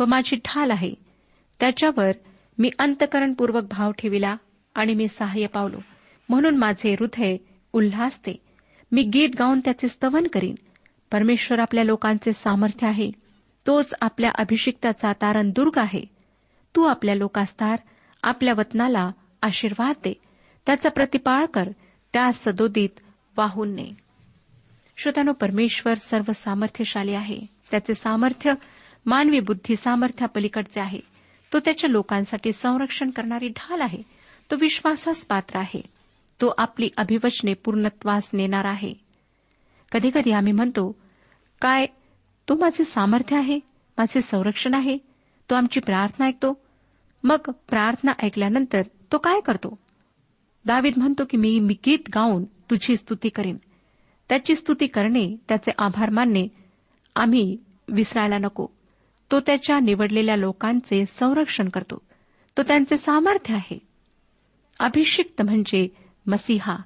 व 0.00 0.04
माझी 0.04 0.36
ढाल 0.36 0.70
आहे. 0.70 0.94
त्याच्यावर 1.60 2.10
मी 2.58 2.70
अंतकरणपूर्वक 2.78 3.64
भाव 3.70 3.90
ठेविला 3.90 4.36
आणि 4.74 4.94
मी 4.94 5.08
सहाय्य 5.08 5.46
पावलो. 5.46 5.78
म्हणून 6.28 6.56
माझे 6.56 6.92
हृदय 6.92 7.36
उल्हासते. 7.72 8.36
मी 8.92 9.02
गीत 9.02 9.28
गाऊन 9.38 9.60
त्याचे 9.60 9.88
स्तवन 9.88 10.26
करीन. 10.26 10.54
परमेश्वर 11.12 11.58
आपल्या 11.58 11.84
लोकांचे 11.84 12.32
सामर्थ्य 12.32 12.86
आहे. 12.86 13.10
तोच 13.66 13.94
आपल्या 14.00 14.30
अभिषिक्ताचा 14.34 15.12
तारण 15.12 15.50
दुर्ग 15.50 15.78
आहे. 15.78 16.04
तू 16.76 16.82
आपल्या 16.82 17.14
लोकास्तार 17.14 17.76
आपल्या 18.22 18.54
वतनाला 18.54 19.10
आशीर्वाद 19.42 19.94
दे. 20.04 20.12
त्याचा 20.66 20.88
प्रतिपाळ 20.88 21.44
कर. 21.44 21.68
त्या 22.12 22.30
सदोदित 22.32 22.88
वाहून 23.36 23.74
ने. 23.74 23.96
श्रोत्यानो 24.96 25.32
परमेश्वर 25.32 25.94
सर्व 25.94 26.32
सामर्थ्यशाली 26.34 27.14
आहे. 27.14 27.40
त्याचे 27.70 27.94
सामर्थ्य 27.94 28.54
मानवी 29.06 29.40
बुद्धी 29.40 29.76
सामर्थ्यापलीकडचे 29.76 30.80
आहे. 30.80 31.00
तो 31.52 31.58
त्याच्या 31.58 31.90
लोकांसाठी 31.90 32.52
संरक्षण 32.52 33.10
करणारी 33.10 33.48
ढाल 33.48 33.80
आहे. 33.80 34.02
तो 34.50 34.56
विश्वासास 34.60 35.26
पात्र 35.26 35.58
आहे. 35.58 35.80
तो 36.40 36.54
आपली 36.58 36.88
अभिवचने 36.96 37.54
पूर्णत्वास 37.54 38.30
नेणार 38.32 38.64
आहे. 38.64 39.05
कधीकधी 39.92 40.30
आम्ही 40.30 40.52
म्हणतो 40.52 40.96
काय 41.60 41.86
तो 42.48 42.54
माझे 42.54 42.84
सामर्थ्य 42.84 43.36
आहे 43.36 43.56
माझे 43.98 44.20
संरक्षण 44.20 44.74
आहे 44.74 44.98
तो 45.50 45.54
आमची 45.54 45.80
प्रार्थना 45.80 46.26
ऐकतो. 46.26 46.60
मग 47.24 47.36
प्रार्थना 47.36 48.12
ऐकल्यानंतर 48.22 48.82
तो 49.12 49.18
काय 49.18 49.40
करतो? 49.40 49.78
दावीद 50.64 50.92
म्हणतो 50.96 51.24
की 51.30 51.36
मी 51.36 51.60
मी 51.60 51.74
गीत 51.86 51.98
गाऊन 52.14 52.44
तुझी 52.44 52.96
स्तुती 52.96 53.28
करेन. 53.28 53.56
त्याची 54.28 54.54
स्तुती 54.54 54.86
करणे 54.86 55.36
त्याचे 55.48 55.72
आभार 55.78 56.10
मानणे 56.10 56.48
आम्ही 57.16 57.56
विसरायला 57.88 58.38
नको. 58.38 58.66
तो 59.30 59.40
त्याच्या 59.40 59.78
निवडलेल्या 59.80 60.36
लोकांचे 60.36 61.06
संरक्षण 61.06 61.68
करतो. 61.68 62.02
तो 62.56 62.62
त्यांचे 62.62 62.96
सामर्थ्य 62.96 63.54
आहे. 63.54 63.78
अभिषिक्त 64.80 65.42
म्हणजे 65.42 65.88
मसीहा 66.26 66.76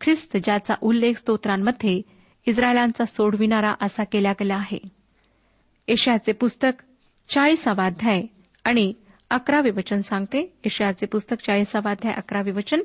ख्रिस्त 0.00 0.36
ज्याचा 0.36 0.74
उल्लेख 0.80 1.14
स्तोत्रांमध्ये 1.14 2.02
इस्रायलांचा 2.46 3.04
सोडविणारा 3.04 3.74
असा 3.80 4.04
केला 4.04 4.32
गेला 4.32 4.54
आहे. 4.54 4.78
एशियाचे 5.88 6.32
पुस्तक 6.32 6.82
चाळीसावा 7.28 7.86
अध्याय 7.86 8.22
आणि 8.64 8.92
अकरावे 9.30 9.70
वचन 9.70 9.98
सांगते. 9.98 10.56
एशियाचे 10.64 11.06
पुस्तक 11.06 11.36
चाळीसावा 11.46 11.90
अध्याय 11.90 12.14
अकरावे 12.14 12.50
वचन. 12.50 12.80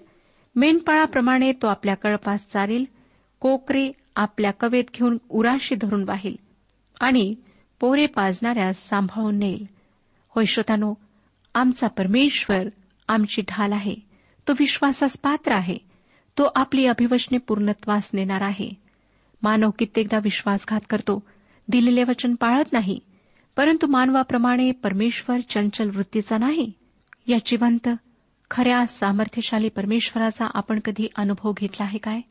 मेंढपाळाप्रमाणे 0.56 1.52
तो 1.52 1.68
आपल्या 1.68 1.96
कळपास 1.96 2.48
चालेल 2.48 2.86
कोकरे 3.40 3.92
आपल्या 4.16 4.52
कवेत 4.52 4.84
घेऊन 4.94 5.18
उराशी 5.30 5.76
धरून 5.76 6.04
वाहील 6.04 6.36
आणि 7.00 7.36
पोरे 7.80 8.06
पाजणाऱ्यास 8.06 8.90
सांभाळून 8.90 9.40
नेईल. 9.40 9.66
होय 10.30 10.46
श्रोतानो 10.46 10.94
आमचा 11.56 11.88
परमेश्वर 11.88 12.64
आमची 13.08 13.42
ढाल 13.42 13.72
आहे. 13.72 13.96
तो 14.48 14.54
विश्वासास 14.60 15.18
पात्र 15.18 15.52
आहे. 15.52 15.78
तो 16.38 16.52
आपली 16.56 16.86
अभिवचने 16.86 17.38
पूर्णत्वास 17.38 18.10
नेणार 18.14 18.42
आहे. 18.42 18.87
मानव 19.42 19.70
कित्येकदा 19.80 20.18
विश्वासघात 20.24 20.80
करतो. 20.90 21.24
दिलेले 21.68 22.04
वचन 22.04 22.36
पाळत 22.36 22.74
नाही. 22.74 23.00
परंतु 23.56 23.88
मानवाप्रमाणे 23.88 24.72
परमेश्वर 24.72 25.40
चंचल 25.40 25.90
वृत्तीचा 25.90 26.38
नाही. 26.38 26.72
या 27.28 27.38
जिवंत 27.46 27.90
खऱ्या 28.52 28.86
सामर्थ्यशाली 28.86 29.70
परमेश्वराचा 29.70 30.46
आपण 30.54 30.80
कधी 30.80 31.08
अनुभव 31.16 31.54
घेतला 31.58 31.84
आहे 31.84 31.98
काय? 31.98 32.22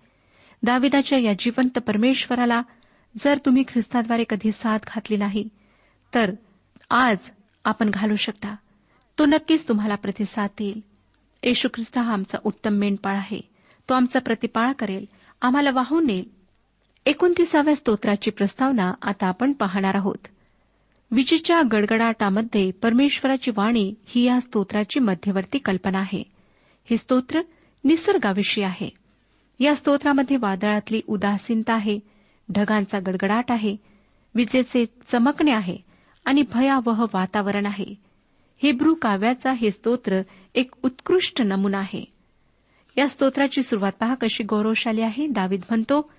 दाविदाच्या 0.62 1.18
या 1.18 1.32
जिवंत 1.38 1.78
परमेश्वराला 1.78 2.62
जर 3.16 3.38
तुम्ही 3.38 3.62
ख्रिस्ताद्वारे 3.68 4.24
कधी 4.28 4.52
साथ 4.52 4.78
घातली 4.86 5.16
नाही 5.16 5.48
तर 6.14 6.32
आज 6.90 7.30
आपण 7.64 7.90
घालू 7.90 8.16
शकता. 8.16 8.56
तो 9.18 9.24
नक्कीच 9.24 9.68
तुम्हाला 9.68 9.94
प्रतिसाद 9.94 10.48
देईल. 10.58 10.80
येशू 11.42 11.68
ख्रिस्त 11.74 11.98
हा 11.98 12.12
आमचा 12.12 12.38
उत्तम 12.44 12.70
मेंढपाळ 12.70 13.16
आहे. 13.16 13.40
तो 13.88 13.94
आमचा 13.94 14.20
प्रतिपाळ 14.20 14.72
करेल. 14.72 15.04
आम्हाला 15.42 15.70
वाहून 15.74 16.06
नेईल. 16.06 16.35
एकोणतीसाव्या 17.06 17.76
स्तोत्राची 17.76 18.30
प्रस्तावना 18.30 18.92
आता 19.02 19.26
आपण 19.26 19.52
पाहणार 19.52 19.94
आहोत. 19.94 20.26
विजेच्या 21.10 21.62
गडगडाटामध्ये 21.72 22.70
परमेश्वराची 22.70 23.50
वाणी 23.56 23.94
ही 24.06 24.22
या 24.24 24.40
स्तोत्राची 24.40 25.00
मध्यवर्ती 25.00 25.58
कल्पना 25.58 25.98
आहे. 25.98 26.22
हे 26.90 26.96
स्तोत्र 26.96 27.40
निसर्गाविषयी 27.84 28.64
आहे. 28.64 28.90
या 29.60 29.74
स्तोत्रामध्ये 29.76 30.36
वादळातली 30.36 31.00
उदासीनता 31.06 31.74
आहे 31.74 31.98
ढगांचा 32.52 32.98
गडगडाट 32.98 33.52
आहे 33.52 33.76
विजेचे 34.34 34.84
चमकणे 35.06 35.50
आहे 35.50 35.76
आणि 36.24 36.42
भयावह 36.42 37.04
वातावरण 37.14 37.66
आहे. 37.66 37.94
हिब्रू 38.62 38.94
काव्याचा 38.94 39.52
हे 39.52 39.70
स्तोत्र 39.70 40.20
एक 40.54 40.74
उत्कृष्ट 40.82 41.42
नमुना 41.42 41.78
आहे. 41.78 42.04
या 42.98 43.08
स्तोत्राची 43.08 43.62
सुरुवात 43.62 43.92
पहा 43.92 44.14
कशी 44.14 44.44
गौरवशाली 44.44 45.00
आहे. 45.00 45.26
दावीद 45.26 45.60
म्हणतो 45.68 46.10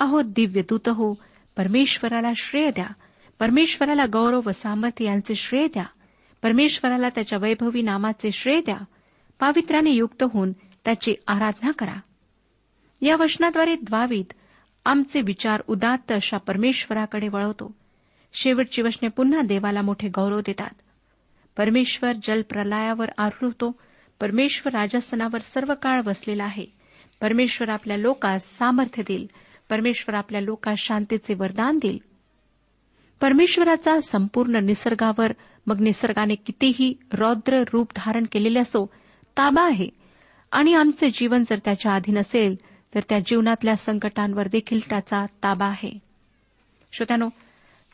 अहो 0.00 0.22
दिव्य 0.22 0.62
दूत 0.62 0.88
हो 0.88 1.14
परमेश्वराला 1.56 2.30
श्रेय 2.36 2.70
द्या. 2.70 2.86
परमेश्वराला 3.38 4.04
गौरव 4.12 4.40
व 4.46 4.50
सामर्थ्य 4.50 5.04
यांचे 5.04 5.34
श्रेय 5.34 5.66
द्या. 5.66 5.84
परमेश्वराला 6.42 7.08
त्याच्या 7.08 7.38
वैभवी 7.38 7.82
नामाचे 7.82 8.30
श्रेय 8.30 8.60
द्या. 8.60 8.78
पावित्र्याने 9.40 9.90
युक्त 9.90 10.24
होऊन 10.32 10.52
त्याची 10.52 11.14
आराधना 11.26 11.70
करा. 11.70 12.00
या 13.00 13.16
वचनाद्वारे 13.16 13.74
द्वावीत 13.74 14.32
आमचे 14.84 15.20
विचार 15.20 15.62
उदात्त 15.66 16.12
अशा 16.12 16.36
परमेश्वराकडे 16.36 17.28
वळवतो. 17.28 17.74
शेवटची 18.32 18.82
वचने 18.82 19.08
पुन्हा 19.08 19.40
देवाला 19.40 19.82
मोठे 19.82 20.08
गौरव 20.08 20.40
देतात. 20.40 20.74
परमेश्वर 21.56 22.12
जलप्रलयावर 22.12 23.10
आरूढ 23.18 23.64
परमेश्वर 24.20 24.78
राजस्थानावर 24.78 25.38
सर्व 25.38 25.74
काळ 25.82 26.00
बसलेला 26.00 26.44
आहे. 26.44 26.66
परमेश्वर 27.20 27.68
आपल्या 27.68 27.96
लोकास 27.96 28.44
सामर्थ्य 28.44 29.02
देईल. 29.02 29.26
परमेश्वर 29.70 30.14
आपल्या 30.14 30.40
लोकास 30.40 30.78
शांतीचे 30.78 31.34
वरदान 31.34 31.78
देईल. 31.78 31.98
परमेश्वराचा 33.20 34.00
संपूर्ण 34.00 34.56
निसर्गावर 34.56 35.32
मग 35.66 35.80
निसर्गाने 35.80 36.34
कितीही 36.34 36.94
रौद्र 37.12 37.62
रूप 37.72 37.88
धारण 37.96 38.24
केलेले 38.32 38.58
असो 38.58 38.86
ताबा 39.36 39.62
आहे. 39.62 39.88
आणि 40.52 40.74
आमचे 40.74 41.10
जीवन 41.10 41.42
जर 41.42 41.58
त्याच्या 41.64 41.94
अधीन 41.94 42.18
असेल 42.18 42.54
तर 42.94 43.00
त्या 43.08 43.18
जीवनातल्या 43.18 43.76
संकटांवर 43.76 44.48
देखील 44.48 44.88
त्याचा 44.88 45.26
ताबा 45.26 45.66
आहे. 45.66 45.98
श्रोत्यानो 46.92 47.28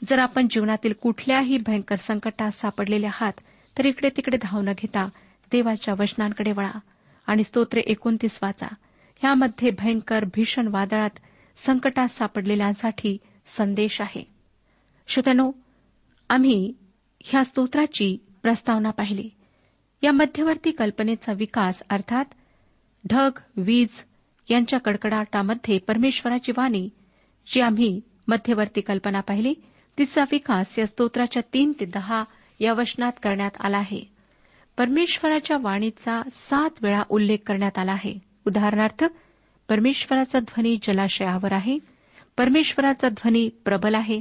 जर 0.08 0.18
आपण 0.18 0.46
जीवनातील 0.50 0.92
कुठल्याही 0.92 1.58
भयंकर 1.66 1.96
संकटात 1.96 2.50
सापडलेले 2.50 3.06
आहात 3.06 3.32
तर 3.78 3.86
इकडे 3.86 4.08
तिकडे 4.08 4.36
धाव 4.42 4.60
न 4.60 4.70
घेता 4.70 5.08
देवाच्या 5.52 5.94
वचनांकडे 5.98 6.52
वळा 6.52 6.78
आणि 7.26 7.44
स्तोत्रे 7.44 7.80
एकोणतीस 7.80 8.38
वाचा. 8.42 8.66
यामध्ये 9.24 9.70
भयंकर 9.70 10.24
भीषण 10.24 10.68
वादळात 10.68 11.10
संकटात 11.56 12.08
सापडलेल्यांसाठी 12.08 13.18
संदेश 13.46 14.00
आहे. 14.00 14.26
श्रोत्यानो 15.08 15.52
आम्ही 16.28 16.74
ह्या 17.24 17.44
स्तोत्राची 17.44 18.16
प्रस्तावना 18.42 18.90
पाहिली. 18.90 19.30
या 20.02 20.12
मध्यवर्ती 20.12 20.70
कल्पनेचा 20.70 21.32
विकास 21.32 21.82
अर्थात 21.90 22.24
ढग 23.08 23.30
वीज 23.56 23.88
यांच्या 24.50 24.80
कडकडाटामध्ये 24.80 25.78
परमेश्वराची 25.78 26.52
वाणी 26.56 26.88
जी 27.46 27.60
आम्ही 27.60 28.00
मध्यवर्ती 28.28 28.80
कल्पना 28.80 29.20
पाहिली 29.20 29.54
तिचा 29.98 30.24
विकास 30.32 30.78
या 30.78 30.86
स्तोत्राच्या 30.86 31.42
तीन 31.54 31.72
ते 31.80 31.84
दहा 31.84 32.24
या 32.60 32.72
वचनात 32.72 33.12
करण्यात 33.22 33.50
आला 33.60 33.78
आहे. 33.78 34.00
परमेश्वराच्या 34.78 35.56
वाणीचा 35.60 36.22
सात 36.32 36.70
वेळा 36.82 37.02
उल्लेख 37.08 37.38
करण्यात 37.46 37.78
आला 37.78 37.92
आहे. 37.92 38.18
उदाहरणार्थ 38.46 39.04
परमेश्वराचा 39.68 40.38
ध्वनी 40.38 40.76
जलाशयावर 40.82 41.52
आहे. 41.52 41.78
परमेश्वराचा 42.36 43.08
ध्वनी 43.08 43.48
प्रबल 43.48 43.94
आहे. 43.94 44.20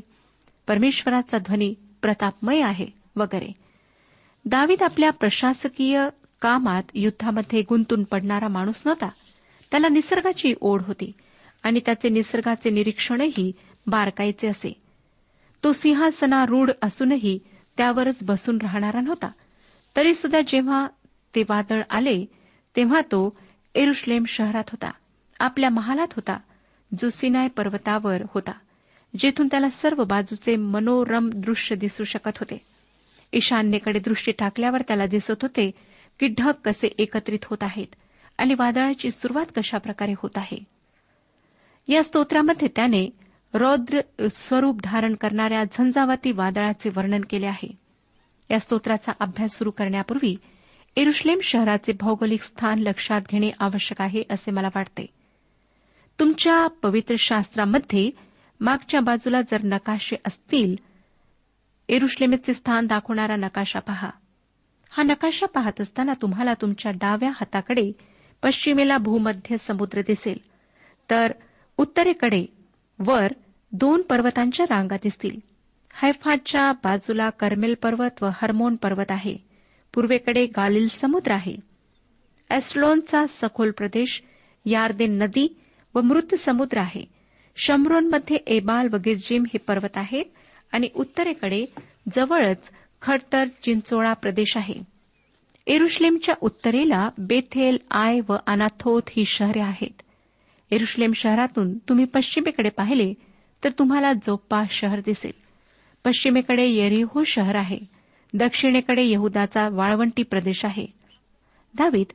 परमेश्वराचा 0.68 1.38
ध्वनी 1.38 1.74
प्रतापमय 2.02 2.62
आहे 2.62 2.88
वगैरे. 3.16 3.48
दावीद 4.46 4.84
आपल्या 4.84 5.12
प्रशासकीय 5.12 6.10
कामात 6.42 6.84
युद्धामध्ये 6.94 7.62
गुंतून 7.62 8.04
पडणारा 8.04 8.48
माणूस 8.48 8.82
नव्हता. 8.86 9.10
त्याला 9.72 9.88
निसर्गाची 9.88 10.54
ओढ 10.62 10.82
होती 10.82 11.12
आणि 11.64 11.80
त्याचे 11.86 12.10
निसर्गाचे 12.10 12.70
निरीक्षणही 12.70 13.52
बारकायचे 13.88 14.48
असे. 14.48 14.74
तो 15.64 15.72
सिंहासनारूढ 15.72 16.72
असूनही 16.82 17.40
त्यावरच 17.78 18.16
बसून 18.22 18.58
राहणारा 18.62 19.02
नव्हता. 19.02 19.32
तरी 19.96 20.14
सुद्धा 20.14 20.40
जेव्हा 20.48 20.88
ते 21.36 21.42
वादळ 21.42 21.82
आले 21.90 22.26
तेव्हा 22.76 23.02
तो 23.02 23.38
एरुश्लेम 23.76 24.24
शहरात 24.28 24.64
होता. 24.68 24.92
आपल्या 25.40 25.70
महालात 25.70 26.08
होता 26.16 26.38
जो 26.98 27.10
सिनाय 27.10 27.48
पर्वतावर 27.48 28.22
होता 28.34 28.52
जेथून 29.20 29.48
त्याला 29.48 29.70
सर्व 29.70 30.04
बाजूचे 30.04 30.56
मनोरम 30.56 31.30
दृश्य 31.34 31.76
दिसू 31.76 32.04
शकत 32.04 32.38
होते. 32.38 32.58
ईशान्येकडे 33.34 34.00
दृष्टी 34.00 34.32
टाकल्यावर 34.32 34.82
त्याला 34.82 35.06
दिसत 35.06 35.32
होते 35.42 35.72
की 36.20 36.28
ढग 36.28 36.52
कसे 36.66 36.88
एकत्रित 36.98 37.40
होत 37.44 37.58
आहेत 37.62 37.96
आणि 38.38 38.54
वादळाची 38.54 39.12
सुरुवात 39.12 39.46
कशा 39.58 39.78
प्रकारे 39.78 40.14
होत 40.18 40.30
आहे. 40.36 40.64
या 41.88 42.04
स्तोत्रामध्ये 42.04 42.68
त्याने 42.76 43.10
रौद्र 43.54 44.28
स्वरूप 44.28 44.80
धारण 44.84 45.16
करणाऱ्या 45.16 45.64
झंझावाती 45.64 46.32
वादळाचे 46.32 46.90
वर्णन 46.90 47.22
केले 47.30 47.46
आहे. 47.46 47.78
या 48.52 48.60
स्तोत्राचा 48.60 49.12
अभ्यास 49.20 49.58
सुरू 49.58 49.72
करण्यापूर्वी 49.72 50.36
एरुश्लेम 50.96 51.40
शहराचे 51.44 51.94
भौगोलिक 52.00 52.42
स्थान 52.44 52.80
लक्षात 52.80 53.22
घेणे 53.32 53.52
आवश्यक 53.60 54.02
आहे 54.02 54.24
असे 54.30 54.52
मला 54.52 54.68
वाटते. 54.68 55.06
तुमच्या 56.20 56.68
पवित्र 56.68 57.16
शास्त्रामध्ये 57.20 58.12
मागच्या 58.60 59.00
बाजूला 59.00 59.42
जर 59.42 59.58
नकाशे 59.64 60.16
असतील 60.28 60.76
एरुश्लेमेचे 61.90 62.54
स्थान 62.54 62.88
दाखवणारा 62.88 63.36
नकाशा 63.36 63.80
पहा. 63.80 64.10
हा 64.90 65.04
नकाशा 65.04 65.46
पाहत 65.46 65.82
असताना 65.82 66.14
तुम्हाला 66.22 66.54
तुमच्या 66.54 66.92
डाव्या 66.92 67.30
हाताकडे 67.30 67.92
पश्चिमेला 68.44 68.98
भूमध्य 68.98 69.58
समुद्र 69.58 70.02
दिसेल. 70.02 70.38
तर 71.10 71.32
उत्तरेकडे 71.78 72.46
वर 73.00 73.28
दोन 73.72 74.02
पर्वतांच्या 74.02 74.66
रांगा 74.70 74.96
दिसतील. 74.96 75.40
हैफाच्या 75.94 76.72
बाजूला 76.72 77.30
कर्मेल 77.30 77.76
पर्वत 77.82 78.24
व 78.24 78.30
हर्मोन 78.34 78.76
पर्वत 78.76 79.12
आहे. 79.12 79.38
पूर्वेकडे 79.94 80.46
गालिल 80.46 80.88
समुद्र 80.88 81.32
आहे. 81.32 81.56
एस्लोनचा 82.50 83.26
सखोल 83.30 83.72
प्रदेश 83.72 84.24
यार्देन 84.66 85.18
नदी 85.18 85.62
व 85.96 86.02
मृत 86.02 86.36
समुद्र 86.36 86.78
आहे. 86.78 87.06
शमरोनमध्ये 87.58 88.38
एबाल 88.48 88.88
व 88.94 88.98
गिरजिम 88.98 89.44
हे 89.44 89.58
पर्वत 89.58 89.98
आहेत 89.98 90.26
आणि 90.72 90.90
उत्तरेकडे 90.96 91.66
जवळच 92.16 92.70
खडतर 93.02 93.46
चिंचोळा 93.64 94.14
प्रदेश 94.14 94.58
आहे. 94.58 94.76
एरुश्लेमच्या 95.68 96.36
उत्तरेला 96.42 97.10
बेथेल 97.18 97.78
आय 97.92 98.20
व 98.30 98.36
अनाथोथ 98.48 99.02
ही 99.10 99.26
शहरे 99.26 99.60
आहेत. 99.60 100.02
एरुश्लेम 100.72 101.12
शहरातून 101.12 101.78
तुम्ही 101.78 102.06
पश्चिमेकडे 102.06 102.70
पाहिले 102.70 103.14
तर 103.64 103.70
तुम्हाला 103.80 104.14
जोप्पा 104.14 104.64
शहर 104.72 105.00
दिसेल. 105.00 105.32
पश्चिमेकडे 106.06 106.66
येरिहो 106.66 107.24
शहर 107.24 107.56
आहे. 107.56 107.80
दक्षिणेकडे 108.34 109.04
यहुदाचा 109.04 109.70
वाळवंटी 109.72 110.24
प्रदेश 110.24 110.66
आहे. 110.66 110.86
दावीत 111.78 112.06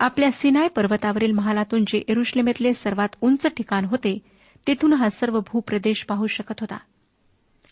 आपल्या 0.00 0.30
सिनाय 0.30 0.68
पर्वतावरील 0.68 1.32
महालातून 1.32 1.84
जे 1.86 2.02
एरुश्लेमेतले 2.08 2.72
सर्वात 2.72 3.08
उंच 3.20 3.46
ठिकाण 3.46 3.84
होते 3.84 4.18
तेथून 4.66 4.92
हा 4.92 5.08
सर्व 5.10 5.40
भूप्रदेश 5.40 6.04
पाहू 6.04 6.26
शकत 6.26 6.54
होता. 6.60 6.76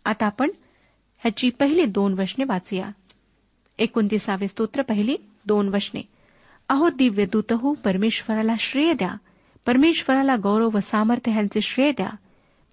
आता 0.05 0.27
आपण 0.27 0.51
ह्याची 1.19 1.51
पहिली 1.51 1.85
दोन 1.85 2.21
वशने 2.21 2.45
वाचूया. 2.45 2.89
एकोणतीसावे 3.79 4.49
स्तोत्र 4.49 4.83
पहिली 4.83 5.17
दोन 5.47 5.69
वशने. 5.69 6.01
अहो 6.69 6.89
दिव्य 6.89 7.25
दूतहो 7.25 7.75
परमेश्वराला 7.85 8.55
श्रेय 8.61 8.93
द्या. 8.93 9.15
परमेश्वराला 9.67 10.37
गौरव 10.37 10.69
व 10.75 10.79
सामर्थ्य 10.79 11.33
ह्यांचे 11.33 11.61
श्रेय 11.61 11.91
द्या. 11.91 12.11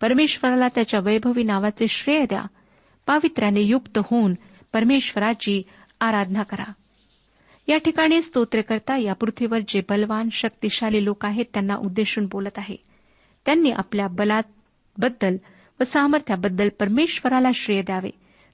परमेश्वराला 0.01 0.67
त्याच्या 0.67 0.99
वैभवी 0.99 1.43
नावाचे 1.43 1.87
श्रेय 1.87 2.25
द्या. 2.25 2.43
पावित्र्याने 3.05 3.61
युक्त 3.61 3.97
होऊन 3.97 4.33
परमेश्वराची 4.73 5.63
आराधना 6.01 6.43
करा. 6.43 6.71
या 7.67 7.77
ठिकाणी 7.77 8.21
स्तोत्रकर्ता 8.21 8.97
या 8.97 9.13
पृथ्वीवर 9.13 9.59
जे 9.67 9.81
बलवान 9.89 10.29
शक्तिशाली 10.31 11.05
लोक 11.05 11.25
आहेत 11.25 11.45
त्यांना 11.53 11.75
उद्देशून 11.75 12.25
बोलत 12.25 12.57
आहे. 12.57 12.75
त्यांनी 13.45 13.71
आपल्या 13.71 14.07
बलाबद्दल 14.07 15.37
व 15.79 15.83
सामर्थ्याबद्दल 15.83 16.69
परमेश्वराला 16.69 17.49
श्रेय 17.55 17.81
द्यावे. 17.81 18.09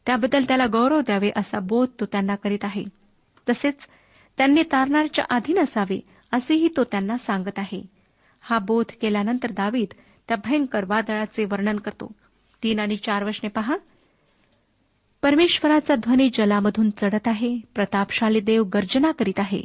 त्याबद्दल 0.05 0.43
त्याला 0.47 0.65
गौरव 0.65 1.01
द्यावे 1.01 1.31
असा 1.35 1.59
बोध 1.59 1.87
तो 1.99 2.05
त्यांना 2.05 2.35
करीत 2.35 2.63
आहे. 2.63 2.83
तसेच 3.49 3.77
त्यांनी 4.37 4.63
तारणारच्या 4.63 5.25
अधीन 5.29 5.59
असावे 5.59 5.99
असेही 6.31 6.69
तो 6.77 6.83
त्यांना 6.83 7.17
सांगत 7.17 7.59
आहे. 7.59 7.83
हा 8.41 8.59
बोध 8.59 8.85
केल्यानंतर 9.01 9.51
दावीद 9.51 9.93
त्या 10.27 10.37
भयंकर 10.45 10.85
वादळाचे 10.87 11.45
वर्णन 11.45 11.77
करतो. 11.77 12.11
तीन 12.63 12.79
आणि 12.79 12.95
चार 12.95 13.23
वशने 13.23 13.49
पहा. 13.49 13.75
परमेश्वराचा 15.21 15.95
ध्वनी 15.95 16.29
जलामधून 16.33 16.89
चढत 16.89 17.27
आहे 17.27 17.59
प्रतापशाली 17.75 18.39
देव 18.39 18.63
गर्जना 18.63 19.11
करीत 19.11 19.39
आहे. 19.39 19.61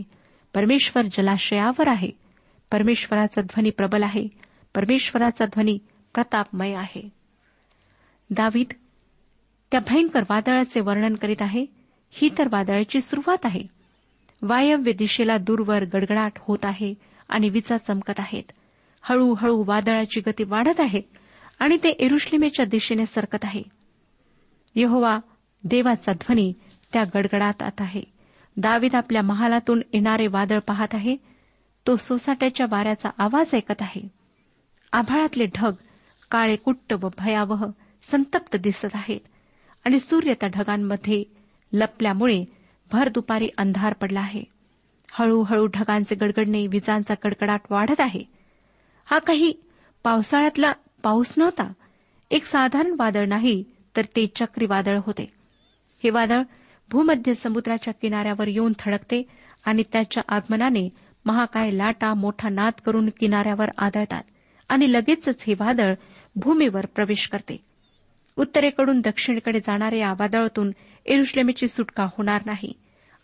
परमेश्वर 0.55 1.03
जलाशयावर 1.03 1.89
आहे. 1.89 2.11
परमेश्वराचा 2.73 3.43
ध्वनी 3.43 3.71
प्रबल 3.71 4.03
आहे. 4.03 4.29
परमेश्वराचा 4.75 5.47
ध्वनी 5.47 5.79
प्रतापमय 6.15 6.75
आहे. 6.75 7.09
दावीद 8.31 8.67
त्या 9.71 9.81
भयंकर 9.81 10.21
वादळाचे 10.31 10.81
वर्णन 10.81 11.15
करीत 11.15 11.43
आहे. 11.43 11.67
ही 12.11 12.29
तर 12.39 12.49
वादळाची 12.53 13.01
सुरुवात 13.01 13.47
आहे. 13.47 13.63
वायव्य 14.43 14.93
दिशेला 14.93 15.37
दूरवर 15.37 15.85
गडगडाट 15.85 16.33
होत 16.39 16.59
आहे 16.65 16.95
आणि 17.29 17.49
विजा 17.49 17.77
चमकत 17.77 18.15
आहेत. 18.19 18.53
हळूहळू 19.03 19.65
वादळाची 19.67 20.21
गती 20.21 20.45
वाढत 20.45 20.81
आहे 20.81 21.03
आणि 21.59 21.79
ते 21.85 21.89
एरुश्लिमेच्या 21.89 22.67
दिशेने 22.67 23.07
सरकत 23.07 23.45
आहे. 23.45 23.63
यहोवा 24.75 25.19
देवाचा 25.67 26.13
ध्वनी 26.13 26.53
त्या 26.93 27.05
गडगडात 27.05 27.63
आहे. 27.79 28.03
दावीद 28.57 28.95
आपल्या 28.95 29.23
महालातून 29.23 29.83
येणारे 29.93 30.27
वादळ 30.27 30.59
पाहत 30.59 30.89
आहे. 30.93 31.17
तो 31.87 31.97
सोसाट्याच्या 31.97 32.67
वाऱ्याचा 32.71 33.11
आवाज 33.19 33.55
ऐकत 33.55 33.83
आहे. 33.83 34.09
आभाळातले 34.93 35.47
ढग 35.47 35.73
काळे 36.31 36.57
कुट्ट 36.57 36.93
व 36.93 37.09
भयावह 37.19 37.67
संतप्त 38.03 38.57
दिसत 38.57 38.87
आहेत. 38.95 39.21
आणि 39.85 39.99
सूर्य 39.99 40.35
त्या 40.35 40.49
ढगांमध्ये 40.49 41.25
लपल्यामुळे 41.73 42.45
भर 42.93 43.09
दुपारी 43.09 43.49
अंधार 43.59 43.93
पडला 43.93 44.21
आहे. 44.21 44.45
हळूहळू 45.13 45.67
ढगांचे 45.67 46.15
गडगडणे 46.15 46.67
विजांचा 46.67 47.15
कडकडाट 47.15 47.61
वाढत 47.71 48.01
आहे. 48.01 48.23
हा 49.05 49.19
काही 49.19 49.53
पावसाळ्यातला 50.05 50.73
पाऊस 51.03 51.35
नव्हता. 51.37 51.73
एक 52.31 52.45
साधारण 52.45 52.97
वादळ 52.99 53.25
नाही 53.27 53.65
तर 53.97 54.05
ते 54.05 54.27
चक्रीवादळ 54.37 54.99
होते. 55.03 55.36
हे 56.07 56.11
वादळ 56.11 56.43
भूमध्य 56.91 57.35
समुद्राच्या 57.35 57.95
किनाऱ्यावर 57.95 58.49
येऊन 58.49 58.73
थडकते 58.79 59.23
आणि 59.65 59.83
त्याच्या 59.93 60.23
आगमनाने 60.29 60.89
महाकाय 61.25 61.71
लाटा 61.71 62.15
मोठा 62.15 62.49
नाद 62.49 62.73
करून 62.87 63.09
किनाऱ्यावर 63.21 63.67
आदळतात 63.79 64.23
आणि 64.69 64.93
लगेचच 64.93 65.45
हे 65.47 65.55
वादळ 65.61 65.95
भूमीवर 66.37 66.87
प्रवेश 66.87 67.29
करते. 67.29 67.57
उत्तरेकडून 68.37 69.01
दक्षिणेकडे 69.01 69.61
जाणाऱ्या 69.61 69.99
या 69.99 70.13
वादळातून 70.13 70.71
एरुश्लेमेची 71.07 71.69
सुटका 71.69 72.05
होणार 72.05 72.43
नाही 72.47 72.73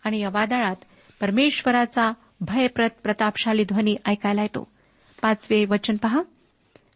आणि 0.03 0.19
या 0.19 0.29
वादळात 0.29 0.75
परमेश्वराचा 1.21 2.11
भयप्रत 2.41 2.89
प्रतापशाली 3.03 3.63
ध्वनी 3.63 3.95
ऐकायला 4.05 4.41
येतो. 4.41 4.67
पाचवे 5.21 5.65
वचन 5.65 5.95
पहा. 5.95 6.21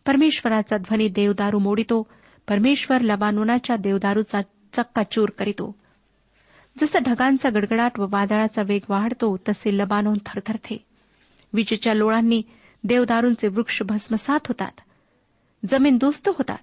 परमेश्वराचा 0.07 0.77
ध्वनी 0.77 1.07
देवदारू 1.07 1.59
मोडितो. 1.59 2.07
परमेश्वर 2.49 3.01
लबानोनाच्या 3.01 3.75
देवदारूचा 3.75 4.41
चक्काचूर 4.73 5.29
करीतो. 5.29 5.75
जसं 6.81 6.99
ढगांचा 7.03 7.49
गडगडाट 7.49 7.99
व 7.99 8.05
वादळाचा 8.09 8.61
वेग 8.61 8.81
वाढतो 8.89 9.37
तसे 9.37 9.77
लबानोन 9.77 10.17
थरथरते 10.25 10.85
विजेच्या 11.53 11.93
लोळांनी 11.93 12.41
देवदारूंचे 12.83 13.47
वृक्ष 13.47 13.81
भस्मसात 13.81 14.39
होतात. 14.47 14.71
जमीन 15.65 15.97
दुस्त 15.97 16.29
होतात. 16.29 16.57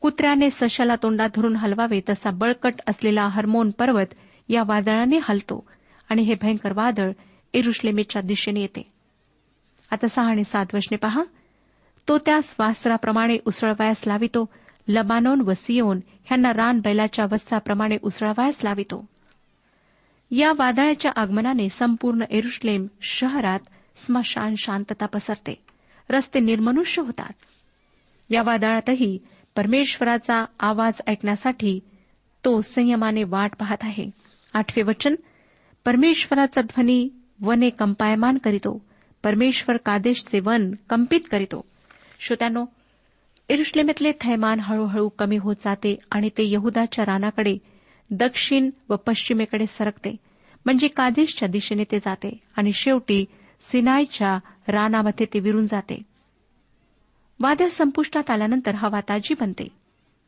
कुत्र्याने 0.00 0.50
सशाला 0.50 0.94
तोंडात 0.94 1.30
धरून 1.34 1.56
हलवावे 1.56 2.00
तसा 2.08 2.30
बळकट 2.30 2.74
असलेला 2.86 3.28
हर्मोन 3.28 3.70
पर्वत 3.70 4.14
या 4.48 4.62
वादळाने 4.62 5.18
हलतो 5.22 5.66
आणि 6.08 6.22
हे 6.22 6.34
भयंकर 6.42 6.72
वादळ 6.72 7.10
एरुश्लेमेच्या 7.54 8.22
दिशेने 8.22 8.60
येते. 8.60 8.92
आता 9.90 10.08
सहा 10.08 10.28
आणि 10.28 10.44
सात 10.44 10.66
वचने 10.74 10.96
पहा. 10.96 11.22
तो 12.08 12.18
त्या 12.18 12.36
वासराप्रमाणे 12.58 13.36
उसळवायास 13.46 14.02
लावितो 14.06 14.48
लबानोन 14.88 15.40
व 15.40 15.52
सियोन 15.52 16.00
ह्यांना 16.24 16.52
रान 16.52 16.80
बैलाच्या 16.80 17.24
वत्साप्रमाणे 17.24 17.96
उसळावायस 18.02 18.60
लावितो. 18.64 19.06
या 20.30 20.52
वादळाच्या 20.56 21.12
आगमनाने 21.16 21.68
संपूर्ण 21.68 22.20
एरुश्लेम 22.30 22.86
शहरात 23.02 23.60
स्मशान 23.96 24.54
शांतता 24.58 25.06
पसरते. 25.06 25.54
रस्ते 26.10 26.40
निर्मनुष्य 26.40 27.02
होतात. 27.02 27.32
या 28.30 28.42
वादळातही 28.42 29.18
परमेश्वराचा 29.56 30.44
आवाज 30.60 31.00
ऐकण्यासाठी 31.06 31.80
तो 32.44 32.60
संयमाने 32.60 33.24
वाट 33.24 33.52
पाहत 33.58 33.76
आहे. 33.82 34.10
आठवे 34.52 34.82
वचन 34.82 35.14
परमेश्वराचा 35.84 36.60
ध्वनी 36.60 37.08
वने 37.40 37.70
कंपायमान 37.70 38.38
करीतो. 38.38 38.84
परमेश्वर 39.22 39.76
कादेशचे 39.76 40.40
वन 40.40 40.74
कंपित 40.90 41.20
करीतो. 41.30 41.64
श्रोत्यानो 42.20 42.64
एरुश्लेमेतले 43.50 44.12
थैमान 44.12 44.60
हळूहळू 44.60 45.08
कमी 45.08 45.36
होत 45.36 45.56
जाते 45.60 45.96
आणि 46.10 46.28
ते 46.28 46.50
यहुदाच्या 46.50 47.04
रानाकडे 47.04 47.56
दक्षिण 48.10 48.70
व 48.88 48.96
पश्चिमेकडे 48.96 49.66
सरकते 49.66 50.10
म्हणजे 50.64 50.88
कादेशच्या 50.88 51.48
दिशेने 51.48 51.84
ते 51.84 51.98
जाते 51.98 52.38
आणि 52.56 52.72
शेवटी 52.72 53.24
सिनायच्या 53.62 54.38
रानामध्ये 54.68 55.26
ते 55.34 55.38
विरून 55.38 55.66
जाते. 55.66 56.02
वादळ 57.40 57.66
संपुष्टात 57.66 58.30
आल्यानंतर 58.30 58.74
हवा 58.74 59.00
ताजी 59.00 59.34
बनते. 59.40 59.68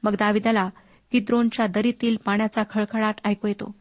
मग 0.03 0.15
दाविदाला 0.15 0.69
किद्रोनच्या 1.13 1.67
दरीतील 1.67 2.17
पाण्याचा 2.25 2.63
खळखळाट 2.71 3.21
ऐकू 3.25 3.49
येतो. 3.49 3.75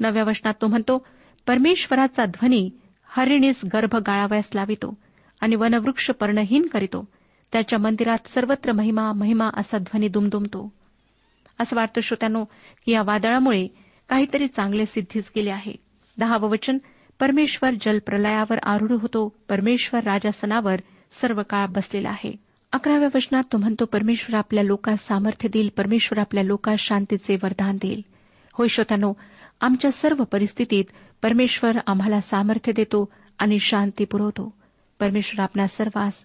नव्या 0.00 0.24
वचनात 0.24 0.54
तो 0.60 0.66
म्हणतो 0.66 1.06
परमेश्वराचा 1.46 2.24
ध्वनी 2.24 2.70
हरिणीस 3.06 3.60
गर्भ 3.74 3.96
गाळावयास 3.96 4.50
लावितो 4.54 4.94
आणि 5.40 5.56
वनवृक्ष 5.56 6.10
पर्णहीन 6.10 6.66
करीतो. 6.66 7.08
त्याच्या 7.54 7.78
मंदिरात 7.78 8.28
सर्वत्र 8.28 8.72
महिमा 8.72 9.12
महिमा 9.12 9.50
असा 9.56 9.78
ध्वनी 9.78 10.08
दुमदुमतो. 10.08 10.72
असं 11.60 11.76
वाटतं 11.76 12.00
श्रोत्यानो 12.00 12.44
की 12.84 12.92
या 12.92 13.02
वादळामुळे 13.02 13.66
काहीतरी 14.08 14.46
चांगले 14.46 14.86
सिद्धीस 14.86 15.32
गेले 15.36 15.50
आहे. 15.50 15.72
दहावं 16.18 16.50
वचन 16.50 16.78
परमेश्वर 17.20 17.70
जलप्रलयावर 17.80 18.58
आरूढ 18.62 18.92
होतो 18.92 19.36
परमेश्वर 19.48 20.02
राजासनावर 20.02 20.76
सर्व 21.12 21.42
काळ 21.50 21.66
बसलेला 21.66 22.08
आहे. 22.08 22.36
अकराव्या 22.72 23.08
वचनात 23.14 23.42
तो 23.52 23.58
म्हणतो 23.58 23.84
परमेश्वर 23.84 24.38
आपल्या 24.38 24.64
लोकास 24.64 25.06
सामर्थ्य 25.06 25.48
देईल 25.48 25.70
परमेश्वर 25.76 26.18
आपल्या 26.18 26.44
लोकास 26.44 26.80
शांतीचे 26.80 27.36
वरदान 27.42 27.76
देईल. 27.76 28.02
होय 28.54 28.68
श्रोत्यानो 28.68 29.12
आमच्या 29.60 29.92
सर्व 29.92 30.24
परिस्थितीत 30.24 30.84
परमेश्वर 31.22 31.70
आम्हाला 31.86 32.20
सामर्थ्य 32.20 32.72
देतो 32.72 33.12
आणि 33.38 33.58
शांती 33.58 34.04
पुरवतो. 34.04 34.54
परमेश्वर 35.00 35.42
आपल्या 35.42 35.66
सर्वांस 35.66 36.24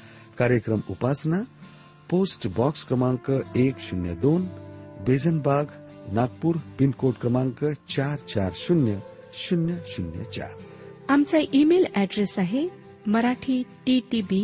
कार्यक्रम 0.41 0.79
उपासना 0.89 1.39
पोस्ट 2.09 2.47
बॉक्स 2.47 2.83
क्रमांक 2.83 3.29
एक 3.57 3.79
शून्य 3.79 4.13
दोन 4.21 4.45
बेझनबाग 5.07 5.65
नागपूर 6.13 6.55
पिनकोड 6.79 7.13
क्रमांक 7.21 7.63
चार 7.89 8.19
चार 8.29 8.51
शून्य 8.55 8.97
शून्य 9.33 9.75
शून्य 9.87 10.23
चार. 10.33 10.55
आमचा 11.09 11.39
ईमेल 11.53 11.85
अॅड्रेस 11.95 12.37
आहे 12.39 12.67
Marathi 13.07 13.61
T 13.85 13.99
T 14.11 14.21
B 14.21 14.41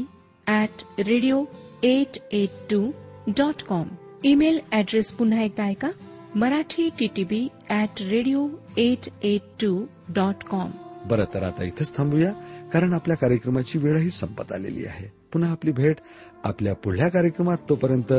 at 0.48 0.84
radio 1.00 1.44
eight 1.84 2.18
eight 2.32 2.62
two 2.70 2.92
dot 3.28 3.64
com. 3.64 3.88
Email 4.26 4.60
address 4.72 5.12
पुन्हा 5.12 5.42
एकदा 5.42 5.66
ऐका 5.66 5.92
Marathi 6.36 6.90
T 7.00 7.08
T 7.16 7.24
B 7.24 7.48
at 7.72 8.02
radio 8.02 8.48
eight 8.78 9.10
eight 9.24 9.52
two 9.62 9.86
dot 10.10 10.44
com. 10.44 10.72
बरं 11.08 11.34
तर 11.34 11.44
आता 11.44 11.64
इथंच 11.64 11.98
थांबूया 11.98 12.32
कारण 12.74 12.94
आपल्या 12.94 13.18
कार्यक्रमाची 13.18 13.80
वेळही 13.80 14.10
संपत 14.12 14.54
आलेली 14.54 14.86
आहे. 14.86 15.17
पुन्हा 15.34 15.52
आपली 15.52 15.72
भेट 15.72 15.98
आपल्या 16.44 16.74
पुढल्या 16.74 17.10
कार्यक्रमात 17.10 17.58
तोपर्यंत 17.70 18.14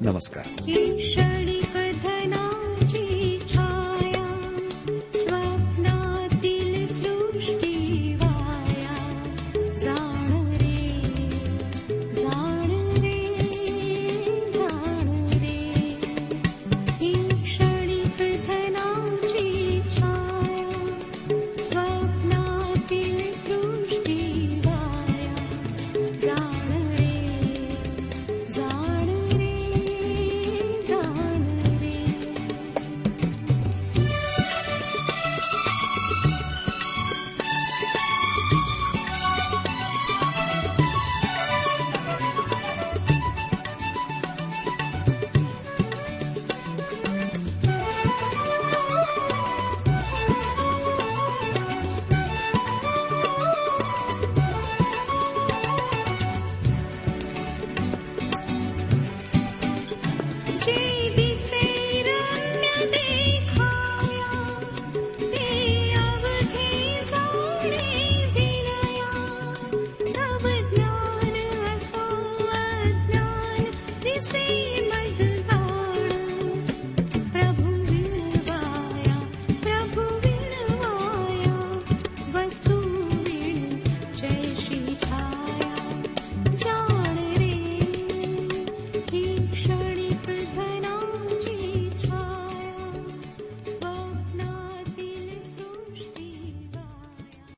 नमस्कार. 0.00 0.44